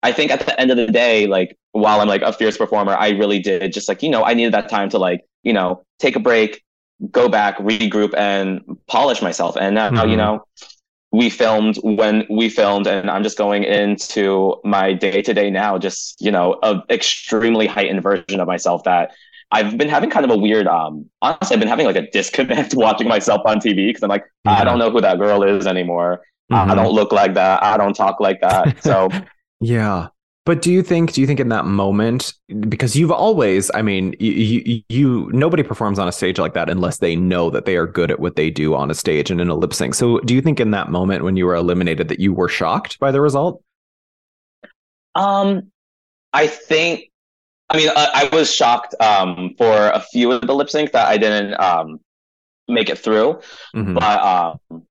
[0.03, 2.95] I think at the end of the day, like while I'm like a fierce performer,
[2.95, 5.83] I really did just like, you know, I needed that time to like, you know,
[5.99, 6.63] take a break,
[7.11, 9.57] go back, regroup, and polish myself.
[9.57, 10.11] And now, Mhm.
[10.11, 10.45] you know,
[11.17, 15.79] we filmed when we filmed, and I'm just going into my day to day now,
[15.79, 19.13] just you know, a extremely heightened version of myself that
[19.53, 20.67] I've been having kind of a weird.
[20.67, 24.25] Um, honestly, I've been having like a disconnect watching myself on TV because I'm like,
[24.47, 26.23] I don't know who that girl is anymore.
[26.53, 26.77] I Mhm.
[26.77, 27.63] don't look like that.
[27.63, 28.71] I don't talk like that.
[28.81, 29.17] So
[29.61, 30.11] Yeah.
[30.47, 32.33] But do you think do you think in that moment
[32.69, 36.99] because you've always I mean you, you nobody performs on a stage like that unless
[36.99, 39.49] they know that they are good at what they do on a stage and in
[39.49, 39.95] a lip sync.
[39.95, 42.99] So do you think in that moment when you were eliminated that you were shocked
[43.01, 43.63] by the result?
[45.15, 45.71] Um,
[46.33, 47.11] I think.
[47.69, 51.09] I mean, I, I was shocked um, for a few of the lip sync that
[51.09, 51.99] I didn't um,
[52.69, 53.41] make it through,
[53.75, 53.95] Mhm.
[53.99, 54.87] but um,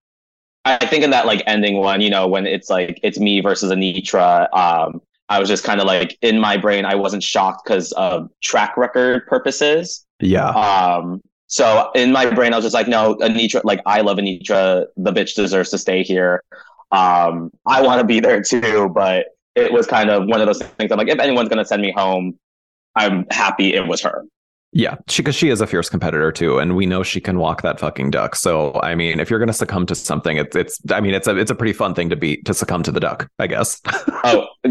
[0.66, 3.72] I think in that like ending one, you know, when it's like it's me versus
[3.72, 7.92] Anetra, um, I was just kind of like in my brain, I wasn't shocked because
[7.94, 10.06] of track record purposes.
[10.20, 10.50] Yeah.
[10.50, 14.86] Um, so in my brain, I was just like, no, Anetra, like I love Anetra.
[14.98, 16.44] The bitch deserves to stay here.
[16.92, 20.62] Um, I want to be there too, but it was kind of one of those
[20.62, 20.92] things.
[20.92, 22.38] I'm like, if anyone's gonna send me home,
[22.96, 24.24] I'm happy it was her.
[24.78, 27.62] Yeah, she because she is a fierce competitor too, and we know she can walk
[27.62, 28.36] that fucking duck.
[28.36, 31.38] So I mean, if you're gonna succumb to something, it's it's I mean, it's a
[31.38, 33.82] it's a pretty fun thing to be to succumb to the duck, I guess.
[34.28, 34.48] Oh,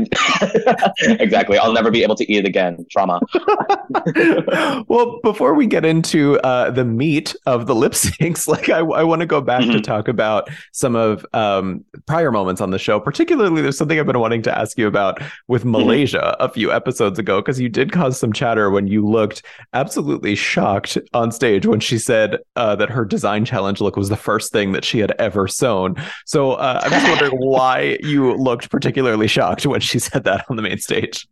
[1.03, 1.59] exactly.
[1.59, 2.85] I'll never be able to eat it again.
[2.91, 3.21] Trauma.
[4.89, 9.05] well, before we get into uh, the meat of the lip syncs, like I, I
[9.05, 9.85] want to go back to Mhm.
[9.85, 12.99] talk about some of um, prior moments on the show.
[12.99, 17.21] Particularly, there's something I've been wanting to ask you about with Malaysia a few episodes
[17.21, 19.94] ago because you did cause some chatter when you looked absolutely
[20.35, 24.53] shocked on stage when she said uh, that her design challenge look was the first
[24.53, 25.97] thing that she had ever sewn.
[26.27, 30.57] So uh, I'm just wondering why you looked particularly shocked when she said that on
[30.57, 31.27] the main stage.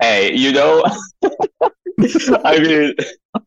[0.00, 0.84] Hey, you know,
[2.44, 2.94] I mean,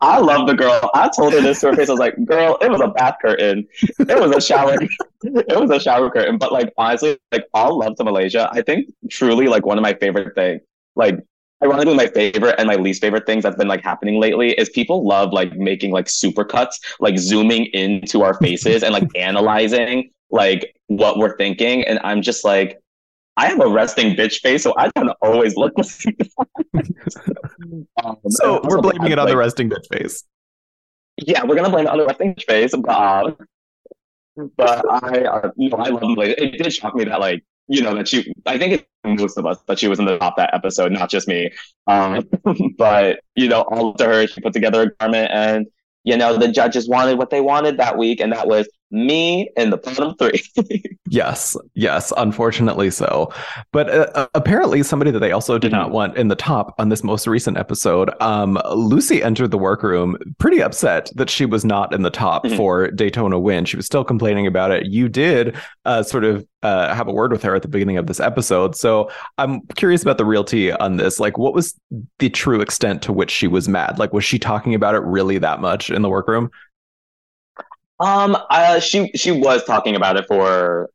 [0.02, 0.90] I love the girl.
[0.94, 1.90] I told her this to her face.
[1.90, 3.68] I was like, girl, it was a bath curtain.
[4.00, 4.78] It was a shower.
[5.24, 6.38] it was a shower curtain.
[6.38, 8.50] But like, honestly, like all love to Malaysia.
[8.52, 10.62] I think truly like one of my favorite things,
[10.96, 11.20] like
[11.64, 15.06] ironically my favorite and my least favorite things that's been like happening lately is people
[15.08, 21.18] love like making like supercuts, like zooming into our faces and like analyzing like what
[21.18, 21.84] we're thinking.
[21.84, 22.80] And I'm just like,
[23.38, 25.88] I have a resting bitch face, so I don't always look like
[28.04, 30.24] um, So we're also, blaming it on the resting bitch face.
[31.18, 33.38] Yeah, we're gonna blame it on the resting bitch face, but
[34.58, 36.42] but I, uh, you know, I love Malaysia.
[36.42, 38.34] It did shock me that like you know that she.
[38.46, 41.10] I think it's most of us that she was in the top that episode, not
[41.10, 41.52] just me.
[41.88, 42.28] Um,
[42.78, 45.68] but you know, all to her, she put together a garment, and
[46.04, 49.70] you know, the judges wanted what they wanted that week, and that was me in
[49.72, 50.42] the bottom three.
[51.08, 53.32] Yes, yes, unfortunately so.
[53.72, 55.94] But uh, uh, apparently, somebody that they also did not Mhm.
[55.94, 60.64] want in the top on this most recent episode, um, Loosey entered the workroom pretty
[60.64, 62.58] upset that she was not in the top Mhm.
[62.58, 63.70] for Daytona Wind.
[63.70, 64.88] She was still complaining about it.
[64.88, 68.08] You did uh, sort of uh, have a word with her at the beginning of
[68.08, 68.76] this episode.
[68.76, 71.20] So I'm curious about the realty on this.
[71.20, 71.76] Like, what was
[72.18, 74.00] the true extent to which she was mad?
[74.00, 76.50] Like, was she talking about it really that much in the workroom?
[78.00, 80.90] Um, uh, she she was talking about it for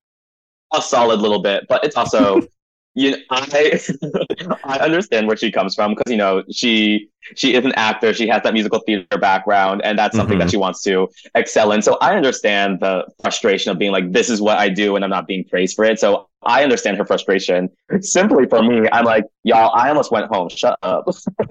[0.75, 2.49] a solid little bit, but it's also,
[2.95, 3.81] you know, I
[4.65, 8.29] I understand where she comes from because you know she she is an actor, she
[8.29, 10.41] has that musical theater background, and that's something Mhm.
[10.41, 11.83] that she wants to excel in.
[11.83, 15.11] So I understand the frustration of being like, this is what I do, and I'm
[15.11, 16.01] not being praised for it.
[16.01, 17.68] So I understand her frustration.
[18.00, 20.48] Simply for me, I'm like, y'all, I almost went home.
[20.48, 21.07] Shut up.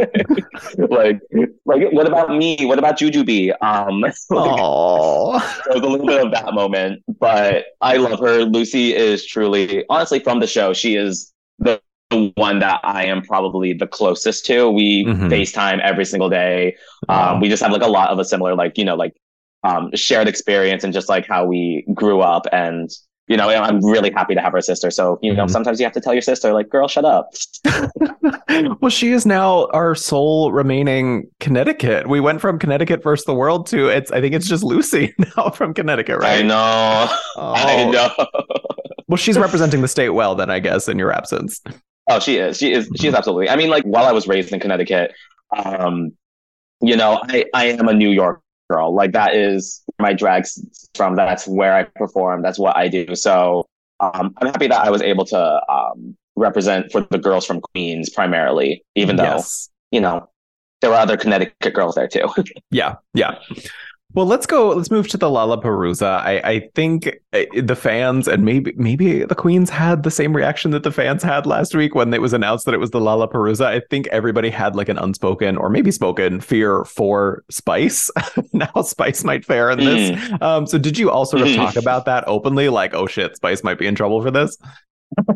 [0.78, 1.20] like,
[1.66, 2.66] like, what about me?
[2.66, 3.54] What about Jujubee?
[3.62, 8.40] Um, like, there was a little bit of that moment, but I love her.
[8.46, 11.80] Loosey is truly, honestly, from the show, she is the
[12.36, 14.70] one that I am probably the closest to.
[14.72, 15.30] We Mhm.
[15.30, 16.76] FaceTime every single day.
[17.08, 19.14] Um, we just have like a lot of a similar, like, you know, like
[19.64, 22.48] um, shared experience and just like how we grew up.
[22.52, 22.90] And,
[23.30, 24.90] you know, I'm really happy to have her sister.
[24.92, 25.52] So, you know, Mhm.
[25.52, 27.30] sometimes you have to tell your sister, like, girl, shut up.
[28.82, 32.10] well, she is now our sole remaining Connecticut.
[32.10, 34.12] We went from Connecticut versus the world to it's.
[34.12, 36.40] I think it's just Loosey now from Connecticut, right?
[36.40, 37.08] I know.
[37.42, 37.54] Oh.
[37.54, 38.10] I know.
[39.08, 41.62] Well, she's representing the state well, then I guess in your absence.
[42.10, 42.58] Oh, she is.
[42.58, 42.90] She is.
[43.00, 43.50] She is absolutely.
[43.50, 45.14] I mean, like while I was raised in Connecticut,
[45.56, 46.12] um,
[46.82, 48.94] you know, I I am a New York girl.
[48.94, 50.60] Like that is my drag's
[50.96, 51.16] from.
[51.16, 52.42] That's where I perform.
[52.42, 53.16] That's what I do.
[53.16, 53.66] So
[54.00, 58.10] um, I'm happy that I was able to um, represent for the girls from Queens
[58.10, 59.70] primarily, even though yes.
[59.92, 60.30] you know
[60.82, 62.28] there were other Connecticut girls there too.
[62.72, 63.40] Yeah, yeah.
[64.16, 64.70] Well, let's go.
[64.70, 66.22] Let's move to the LaLaPaRuza.
[66.22, 70.72] I, I think uh, the fans and maybe maybe the queens had the same reaction
[70.72, 73.28] that the fans had last week when it was announced that it was the Lala
[73.28, 73.66] LaLaPaRuza.
[73.66, 78.10] I think everybody had like an unspoken or maybe spoken fear for Spice.
[78.54, 80.10] now Spice might fare in this.
[80.10, 80.42] Mm.
[80.42, 82.70] Um, so did you all sort of talk about that openly?
[82.70, 84.58] Like, oh shit, Spice might be in trouble for this.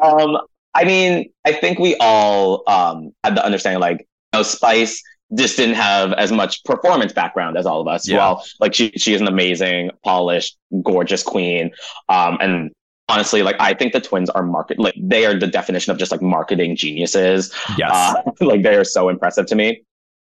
[0.00, 0.38] um,
[0.72, 5.02] I mean, I think we all um had the understanding like, you know, Spice
[5.34, 8.08] just didn't have as much performance background as all of us.
[8.08, 8.18] Yeah.
[8.18, 11.70] Well, like she she is an amazing, polished, gorgeous queen.
[12.08, 12.70] Um, and
[13.08, 16.10] honestly, like I think the twins are market like they are the definition of just
[16.10, 17.54] like marketing geniuses.
[17.76, 19.82] Yes, uh, like they are so impressive to me.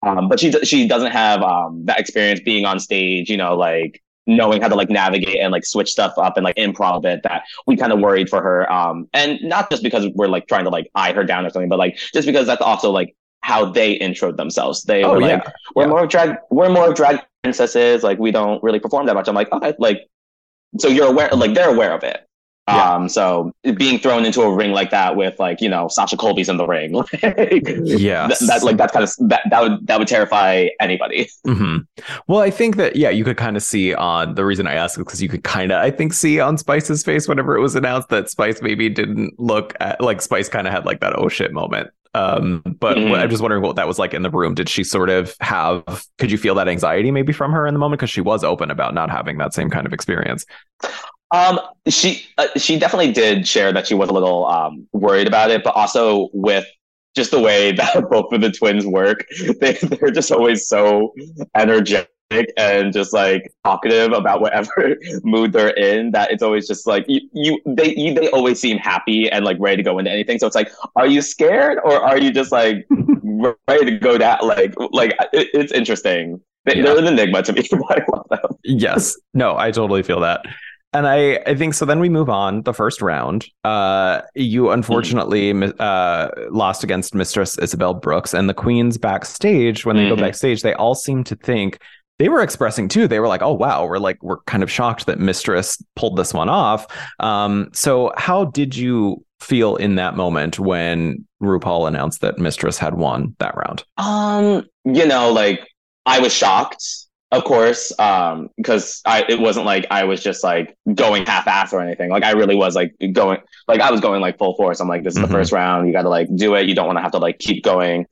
[0.02, 3.30] Um, but she she doesn't have um that experience being on stage.
[3.30, 6.56] You know, like knowing how to like navigate and like switch stuff up and like
[6.56, 10.28] improv it that we kind of worried for her um and not just because we're
[10.28, 12.92] like trying to like eye her down or something but like just because that's also
[12.92, 14.84] like how they introed themselves.
[14.84, 15.52] They oh, were like, yeah.
[15.76, 15.90] "We're yeah.
[15.90, 16.38] more of drag.
[16.50, 18.04] We're more of drag princesses.
[18.04, 20.10] Like we don't really perform that much." I'm like, "Okay." Like,
[20.78, 21.30] so you're aware.
[21.30, 22.26] Like they're aware of it.
[22.70, 22.94] Yeah.
[22.94, 26.50] Um, so being thrown into a ring like that with like you know Sasha Colby's
[26.50, 30.00] in the ring, like, yeah, that, that, like that kind of that, that would that
[30.00, 31.30] would terrify anybody.
[31.48, 31.78] Mm-hmm.
[32.28, 34.98] Well, I think that yeah, you could kind of see on the reason I asked
[34.98, 37.76] is because you could kind of I think see on Spice's face whenever it was
[37.76, 41.28] announced that Spice maybe didn't look at like Spice kind of had like that oh
[41.28, 43.14] shit moment um, but mm-hmm.
[43.14, 44.56] I'm just wondering what that was like in the room.
[44.56, 46.06] Did she sort of have?
[46.18, 48.72] Could you feel that anxiety maybe from her in the moment because she was open
[48.72, 50.46] about not having that same kind of experience?
[51.32, 55.52] Um, she uh, she definitely did share that she was a little um worried about
[55.52, 56.66] it, but also with
[57.16, 59.26] just the way that both of the twins work,
[59.60, 61.14] they they're just always so
[61.56, 62.10] energetic
[62.58, 67.22] and just like talkative about whatever mood they're in that it's always just like you,
[67.34, 70.46] you they you, they always seem happy and like ready to go into anything so
[70.46, 72.88] it's like are you scared or are you just like
[73.68, 76.84] ready to go that like like it, it's interesting they, yeah.
[76.84, 78.58] they're an enigma to me I love them.
[78.64, 80.46] yes no I totally feel that
[80.92, 81.86] and I, I think so.
[81.86, 83.46] Then we move on the first round.
[83.64, 85.80] Uh, you unfortunately mm-hmm.
[85.80, 89.86] uh, lost against Mistress Isabelle Brooks and the Queens backstage.
[89.86, 90.16] When they mm-hmm.
[90.16, 91.80] go backstage, they all seem to think
[92.20, 93.08] they were expressing too.
[93.08, 96.34] They were like, "Oh wow, we're like we're kind of shocked that Mistress pulled this
[96.34, 96.86] one off."
[97.20, 102.96] Um, so, how did you feel in that moment when RuPaul announced that Mistress had
[102.96, 103.86] won that round?
[103.98, 105.66] Um, you know, like
[106.06, 106.84] I was shocked,
[107.32, 111.80] of course, um, because I it wasn't like I was just like going half-ass or
[111.80, 112.10] anything.
[112.10, 113.40] Like I really was like going,
[113.70, 114.82] like I was going like full force.
[114.82, 115.32] I'm like, this is mm-hmm.
[115.32, 115.88] the first round.
[115.88, 116.68] You got to like do it.
[116.68, 118.08] You don't want to have to like keep going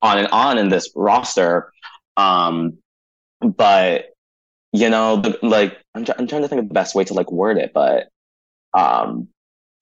[0.00, 1.72] on and on in this roster.
[2.16, 2.78] Um,
[3.42, 4.14] but
[4.72, 7.30] you know, the, like I'm, I'm trying to think of the best way to like
[7.30, 8.08] word it, but
[8.74, 9.28] um,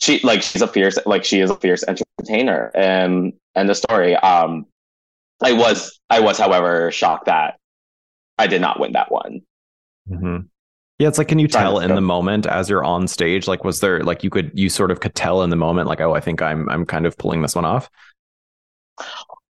[0.00, 4.16] she like she's a fierce like she is a fierce entertainer, and and the story.
[4.16, 4.66] Um,
[5.42, 7.58] I was I was, however, shocked that
[8.38, 9.42] I did not win that one.
[10.08, 10.46] Mm-hmm.
[10.98, 13.48] Yeah, it's like, can you tell in the moment as you're on stage?
[13.48, 16.00] Like, was there like you could you sort of could tell in the moment, like,
[16.00, 17.88] oh, I think I'm I'm kind of pulling this one off.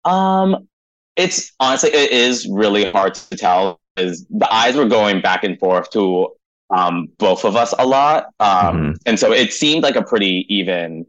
[0.03, 0.67] Um,
[1.15, 5.89] it's honestly it is really hard to tell the eyes were going back and forth
[5.91, 6.29] to
[6.69, 8.27] um, both of us a lot.
[8.39, 8.91] Um, mm-hmm.
[9.05, 11.05] And so it seemed like a pretty even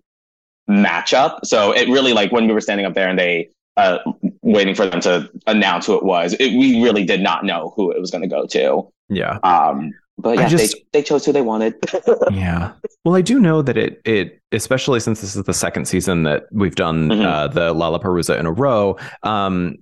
[0.69, 1.45] matchup.
[1.45, 3.99] So it really like when we were standing up there and they uh,
[4.43, 7.91] waiting for them to announce who it was, it, we really did not know who
[7.91, 8.89] it was going to go to.
[9.09, 9.39] Yeah.
[9.43, 11.75] Um, but yeah, just, they, they chose who they wanted.
[12.33, 12.73] yeah.
[13.05, 16.47] Well, I do know that it it especially since this is the second season that
[16.51, 17.25] we've done mm-hmm.
[17.25, 18.97] uh, the LaLaPaRuza in a row.
[19.23, 19.77] Um,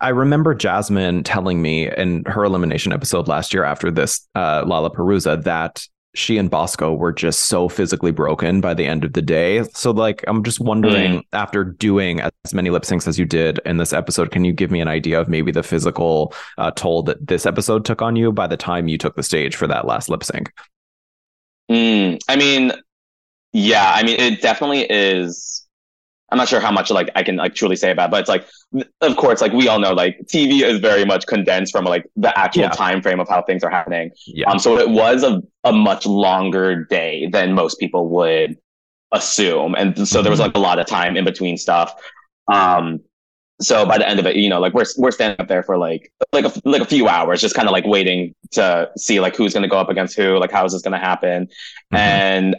[0.00, 5.42] I remember Jasmine telling me in her elimination episode last year after this uh, LaLaPaRuza
[5.44, 9.64] that she and Bosco were just so physically broken by the end of the day.
[9.74, 11.22] So, like, I'm just wondering, mm.
[11.32, 14.70] after doing as many lip syncs as you did in this episode, can you give
[14.70, 18.32] me an idea of maybe the physical uh, toll that this episode took on you
[18.32, 20.50] by the time you took the stage for that last lip sync?
[21.70, 22.72] Mm, I mean,
[23.52, 25.55] yeah, I mean, it definitely is
[26.30, 28.28] I'm not sure how much like I can like truly say about, it, but it's
[28.28, 28.46] like,
[29.00, 32.36] of course, like we all know, like TV is very much condensed from like the
[32.36, 32.70] actual yeah.
[32.70, 34.10] time frame of how things are happening.
[34.26, 34.50] Yeah.
[34.50, 38.56] Um, so it was a, a much longer day than most people would
[39.12, 40.48] assume, and so there was mm-hmm.
[40.48, 41.94] like a lot of time in between stuff.
[42.52, 43.00] Um,
[43.60, 45.78] so by the end of it, you know, like we're we're standing up there for
[45.78, 49.36] like like a like a few hours, just kind of like waiting to see like
[49.36, 51.96] who's going to go up against who, like how is this going to happen, mm-hmm.
[51.96, 52.56] and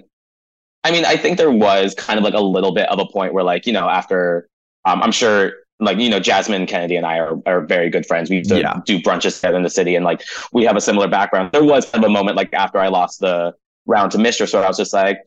[0.87, 3.33] I mean, I think there was kind of like a little bit of a point
[3.33, 4.47] where, like, you know, after
[4.85, 8.29] um, I'm sure, like, you know, Jasmine Kennedie and I are, are very good friends.
[8.29, 8.79] We used to yeah.
[8.85, 10.23] do brunches together in the city, and like
[10.53, 11.51] we have a similar background.
[11.51, 13.53] There was kind of a moment like after I lost the
[13.85, 15.19] round to Mistress, where I was just like,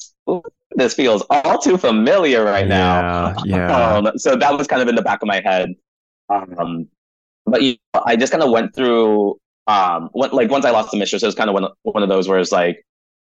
[0.73, 3.35] this feels all too familiar right now.
[3.45, 3.97] Yeah.
[3.97, 5.75] Um, so that was kind of in the back of my head.
[6.31, 6.89] Um,
[7.45, 10.91] but you know, I just kind of went through um, what, like once I lost
[10.91, 12.83] the mistress, it was kind of one one of those where it's like,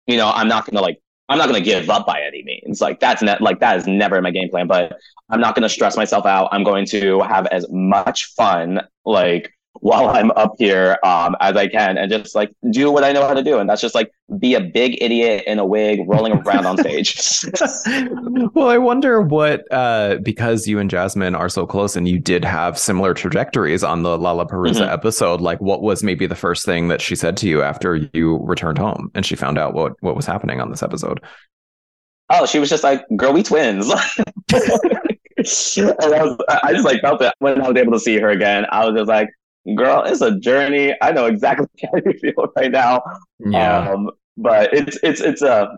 [0.05, 2.81] you know, I'm not gonna like I'm not going to give up by any means.
[2.81, 4.99] Like that's net, like that is never in my game plan, but
[5.29, 6.49] I'm not going to stress myself out.
[6.51, 11.67] I'm going to have as much fun, like while I'm up here, um, as I
[11.67, 13.59] can and just like do what I know how to do.
[13.59, 17.15] And that's just like be a big idiot in a wig rolling around on stage.
[18.53, 22.43] well, I wonder what, uh, because you and Jasmine are so close and you did
[22.43, 24.93] have similar trajectories on the LaLaPaRuza mm-hmm.
[24.93, 28.37] episode, like what was maybe the first thing that she said to you after you
[28.43, 31.21] returned home and she found out what, what was happening on this episode?
[32.31, 33.89] Oh, she was just like, girl, we twins.
[35.49, 38.65] I, was, I just like felt it when I was able to see her again.
[38.71, 39.29] I was just like,
[39.75, 40.93] girl, it's a journey.
[41.01, 43.03] I know exactly how you feel right now.
[43.39, 43.89] Yeah.
[43.89, 45.77] Um, but it's it's it's a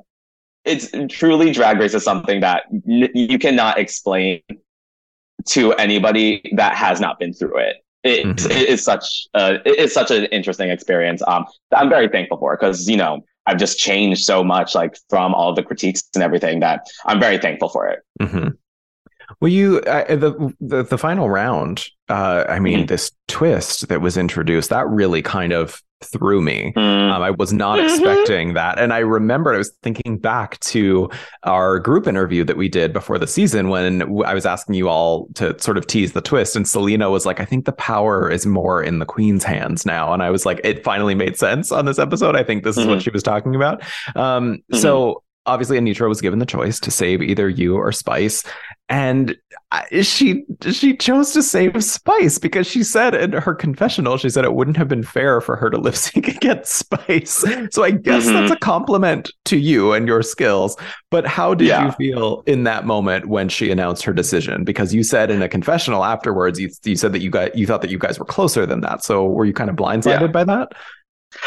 [0.66, 4.42] it's truly drag race is something that n- you cannot explain
[5.48, 7.78] to anybody that has not been through it.
[8.04, 8.52] It, mm-hmm.
[8.52, 11.22] it is such a, it is such an interesting experience.
[11.28, 15.34] Um, I'm very thankful for because you know I've just changed so much, like from
[15.34, 18.00] all the critiques and everything that I'm very thankful for it.
[18.22, 18.50] Mm-hmm.
[19.40, 21.86] Well, you uh, the, the, the final round.
[22.10, 22.86] Uh, I mean, mm-hmm.
[22.88, 26.74] this twist that was introduced that really kind of threw me.
[26.76, 27.12] Mm.
[27.12, 27.88] Um, I was not mm-hmm.
[28.04, 31.10] expecting that, and I remember I was thinking back to
[31.44, 35.28] our group interview that we did before the season when I was asking you all
[35.36, 38.46] to sort of tease the twist, and Salina was like, "I think the power is
[38.46, 41.86] more in the queen's hands now," and I was like, "It finally made sense on
[41.86, 42.36] this episode.
[42.36, 42.92] I think this is mm-hmm.
[42.92, 43.84] what she was talking about."
[44.16, 45.20] Um, so mm-hmm.
[45.46, 48.44] obviously Anetra was given the choice to save either you or Spice
[48.92, 49.38] and
[50.02, 54.54] she she chose to save Spice because she said in her confessional she said it
[54.54, 57.46] wouldn't have been fair for her to lip sync against Spice.
[57.72, 58.34] So I guess mm-hmm.
[58.34, 60.76] that's a compliment to you and your skills.
[61.10, 61.86] But how did yeah.
[61.86, 64.66] you feel in that moment when she announced her decision?
[64.66, 67.82] Because you said in a confessional afterwards you, you said that you got you thought
[67.82, 69.06] that you guys were closer than that.
[69.06, 70.28] So were you kind of blindsided yeah.
[70.28, 70.74] by that?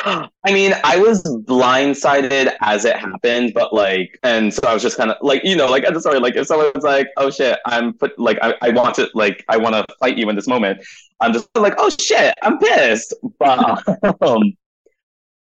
[0.04, 4.96] I mean, I was blindsided as it happened, but like, and so I was just
[4.96, 7.92] kind of like, you know, like the story, like if someone's like, "Oh shit," I'm
[7.94, 10.84] put like, I, I want to like, I want to fight you in this moment.
[11.20, 13.14] I'm just like, "Oh shit," I'm pissed.
[13.38, 13.82] But
[14.22, 14.54] um,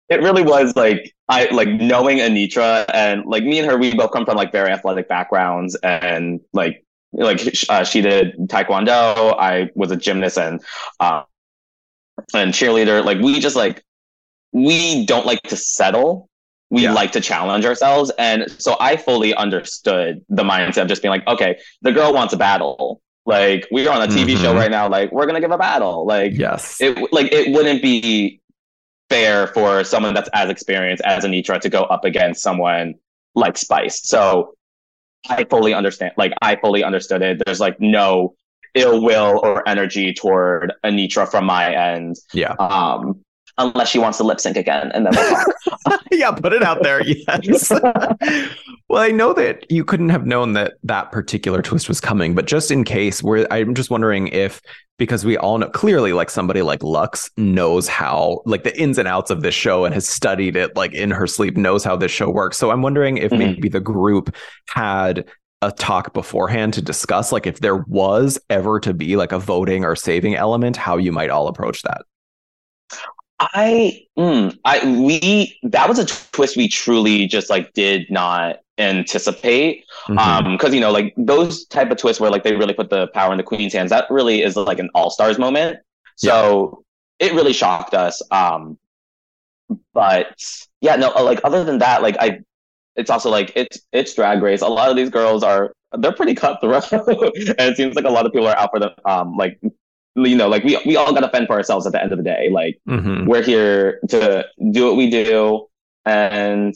[0.10, 4.12] it really was like, I like knowing Anetra and like me and her, we both
[4.12, 9.92] come from like very athletic backgrounds, and like, like uh, she did taekwondo, I was
[9.92, 10.62] a gymnast and
[11.00, 11.24] uh,
[12.34, 13.04] and cheerleader.
[13.04, 13.84] Like we just like
[14.54, 16.30] we don't like to settle.
[16.70, 16.94] We yeah.
[16.94, 18.12] like to challenge ourselves.
[18.18, 22.34] And so I fully understood the mindset of just being like, okay, the girl wants
[22.34, 23.02] a battle.
[23.26, 24.44] Like we're on a TV mm-hmm.
[24.44, 24.90] show right now.
[24.90, 26.06] Like we're gonna give a battle.
[26.06, 28.42] Like yes, it like it wouldn't be
[29.10, 32.96] fair for someone that's as experienced as Anetra to go up against someone
[33.36, 34.02] like Spice.
[34.04, 34.56] So
[35.30, 36.14] I fully understand.
[36.18, 37.42] Like I fully understood it.
[37.46, 38.36] There's like no
[38.76, 42.18] ill will or energy toward Anetra from my end.
[42.34, 42.54] Yeah.
[42.60, 43.23] Um,
[43.58, 47.02] unless she wants to lip sync again, and then we'll yeah, put it out there.
[47.04, 47.70] Yes.
[48.90, 52.46] well, I know that you couldn't have known that that particular twist was coming, but
[52.46, 54.62] just in case, where I'm just wondering if
[54.98, 59.08] because we all know clearly like somebody like Luxx knows how like the ins and
[59.08, 62.12] outs of this show and has studied it like in her sleep knows how this
[62.12, 62.58] show works.
[62.58, 63.40] So I'm wondering if mm-hmm.
[63.40, 64.36] maybe the group
[64.70, 65.26] had
[65.64, 69.86] a talk beforehand to discuss like if there was ever to be like a voting
[69.86, 72.04] or saving element how you might all approach that.
[73.54, 79.86] I, mm, I, we, that was a twist we truly just like did not anticipate.
[80.08, 80.18] Mm-hmm.
[80.18, 83.08] Um, cause you know, like those type of twists where like they really put the
[83.08, 85.80] power in the queen's hands, that really is like an all stars moment.
[86.16, 86.84] So
[87.20, 87.28] yeah.
[87.28, 88.22] it really shocked us.
[88.32, 88.78] Um,
[89.94, 90.44] but
[90.82, 92.40] yeah, no, like other than that, like I,
[92.96, 94.62] it's also like it's it's drag race.
[94.62, 98.26] A lot of these girls are they're pretty cutthroat, and it seems like a lot
[98.26, 99.60] of people are out for the um like
[100.16, 102.18] you know, like we we all got to fend for ourselves at the end of
[102.18, 102.50] the day.
[102.52, 103.26] Like mm-hmm.
[103.26, 105.68] we're here to do what we do,
[106.06, 106.76] and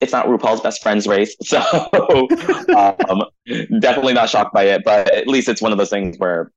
[0.00, 1.60] it's not RuPaul's best friends race, so
[2.76, 3.24] um,
[3.80, 4.82] definitely not shocked by it.
[4.84, 6.52] But at least it's one of those things where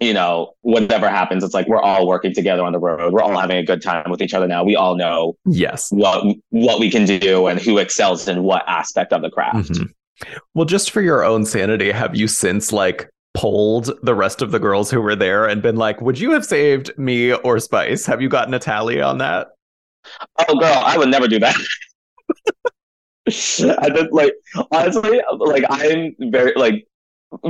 [0.00, 3.12] you know, whatever happens, it's like we're all working together on the road.
[3.12, 4.62] We're all having a good time with each other now.
[4.62, 9.12] We all know yes what what we can do and who excels in what aspect
[9.12, 9.70] of the craft.
[9.70, 9.86] Mm-hmm.
[10.54, 14.58] Well, just for your own sanity, have you since like polled the rest of the
[14.58, 18.06] girls who were there and been like, would you have saved me or Spice?
[18.06, 19.48] Have you gotten a tally on that?
[20.48, 21.56] Oh, girl, I would never do that.
[23.28, 24.32] I just like
[24.72, 26.86] honestly, like I'm very like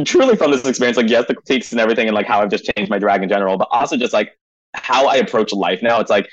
[0.04, 2.70] truly from this experience, like yes, the critiques and everything, and like how I've just
[2.76, 4.36] changed my drag in general, but also just like
[4.74, 6.00] how I approach life now.
[6.00, 6.28] It's like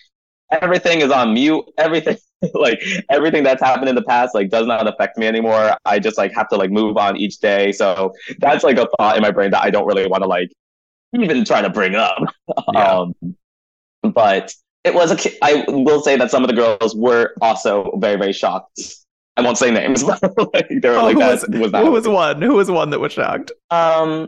[0.51, 1.63] everything is on mute.
[1.77, 2.17] Everything
[2.53, 5.75] like everything that's happened in the past like does not affect me anymore.
[5.85, 7.71] I just like have to like move on each day.
[7.71, 10.51] So that's like a thought in my brain that I don't really want to like
[11.13, 12.17] even try to bring up.
[12.73, 12.91] Yeah.
[12.99, 13.13] Um,
[14.03, 15.15] but it was a.
[15.15, 18.79] ki- I will say that some of the girls were also very very shocked.
[19.37, 20.21] I won't say names, but
[20.53, 21.83] like, they were Oh, like who that was, was, not.
[21.83, 22.41] who was one?
[22.41, 23.51] Who was one that was shocked?
[23.71, 24.27] um,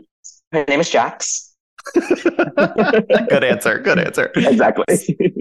[0.52, 1.47] her name is Jax.
[1.94, 3.78] Good answer.
[3.78, 4.30] Good answer.
[4.36, 4.84] Exactly.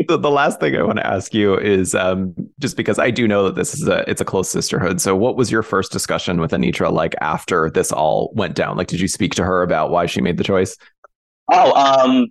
[0.08, 3.28] the, the last thing I want to ask you is um, just because I do
[3.28, 5.02] know that this is a it's a close sisterhood.
[5.02, 8.78] So, what was your first discussion with Anetra like after this all went down?
[8.78, 10.78] Like, did you speak to her about why she made the choice?
[11.52, 12.28] Oh, um,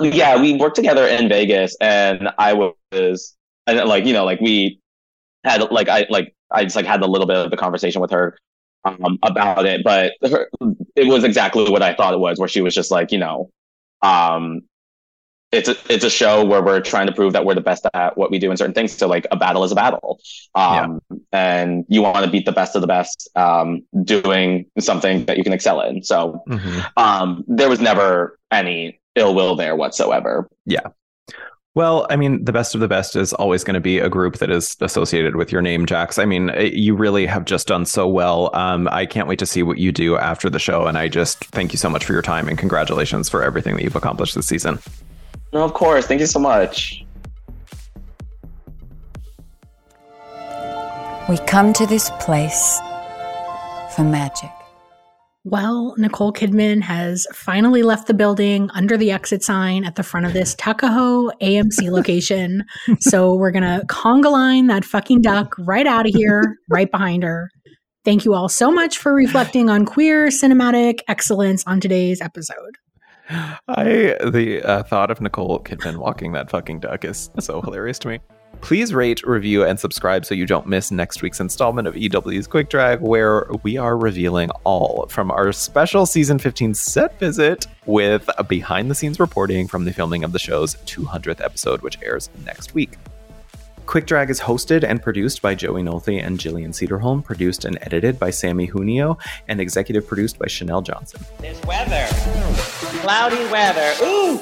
[0.00, 4.80] yeah, we worked together in Vegas, and I was, and like you know, like we
[5.44, 8.10] had like I like I just like had a little bit of the conversation with
[8.10, 8.38] her
[8.84, 10.48] um about it, but her,
[10.96, 13.50] it was exactly what I thought it was, where she was just like, you know,
[14.02, 14.62] um.
[15.52, 18.18] It's a it's a show where we're trying to prove that we're the best at
[18.18, 18.90] what we do in certain things.
[18.90, 20.18] So like a battle is a battle,
[20.56, 25.38] um, and you want to beat the best of the best, um, doing something that
[25.38, 26.02] you can excel in.
[26.02, 26.42] So
[26.96, 30.48] um, there was never any ill will there whatsoever.
[31.74, 34.38] Well, I mean, the best of the best is always going to be a group
[34.38, 36.20] that is associated with your name, Jax.
[36.20, 38.54] I mean, eh, you really have just done so well.
[38.54, 40.86] Um, I can't wait to see what you do after the show.
[40.86, 43.82] And I just thank you so much for your time and congratulations for everything that
[43.82, 44.78] you've accomplished this season.
[45.52, 46.06] No, of course.
[46.06, 47.04] Thank you so much.
[51.28, 52.78] We come to this place
[53.96, 54.50] for magic.
[55.46, 60.24] Well, Nicole Kidman has finally left the building under the exit sign at the front
[60.24, 62.64] of this Tuckahoe AMC location.
[62.98, 67.22] so we're going to conga line that fucking duck right out of here, right behind
[67.24, 67.50] her.
[68.06, 72.78] Thank you all so much for reflecting on queer cinematic excellence on today's episode.
[73.28, 78.08] I the uh, thought of Nicole Kidman walking that fucking duck is so hilarious to
[78.08, 78.20] me.
[78.60, 82.70] Please rate, review, and subscribe so you don't miss next week's installment of EW's Quick
[82.70, 88.44] Drag, where we are revealing all from our special season 15 set visit with a
[88.44, 92.74] behind the scenes reporting from the filming of the show's 200th episode, which airs next
[92.74, 92.96] week.
[93.86, 98.18] Quick Drag is hosted and produced by Joey Nolte and Jillian Sederholm, produced and edited
[98.18, 101.20] by Sammy Junio, and executive produced by Chanel Johnson.
[101.38, 102.06] There's weather.
[103.02, 103.92] Cloudy weather.
[104.02, 104.40] Ooh!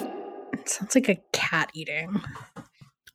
[0.53, 2.23] It sounds like a cat eating.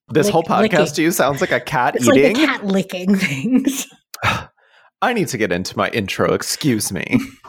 [0.10, 0.86] This Lick- whole podcast licking.
[0.88, 2.36] to you sounds like a cat It's eating.
[2.38, 3.88] like a cat licking things.
[5.02, 6.34] I need to get into my intro.
[6.34, 7.20] Excuse me.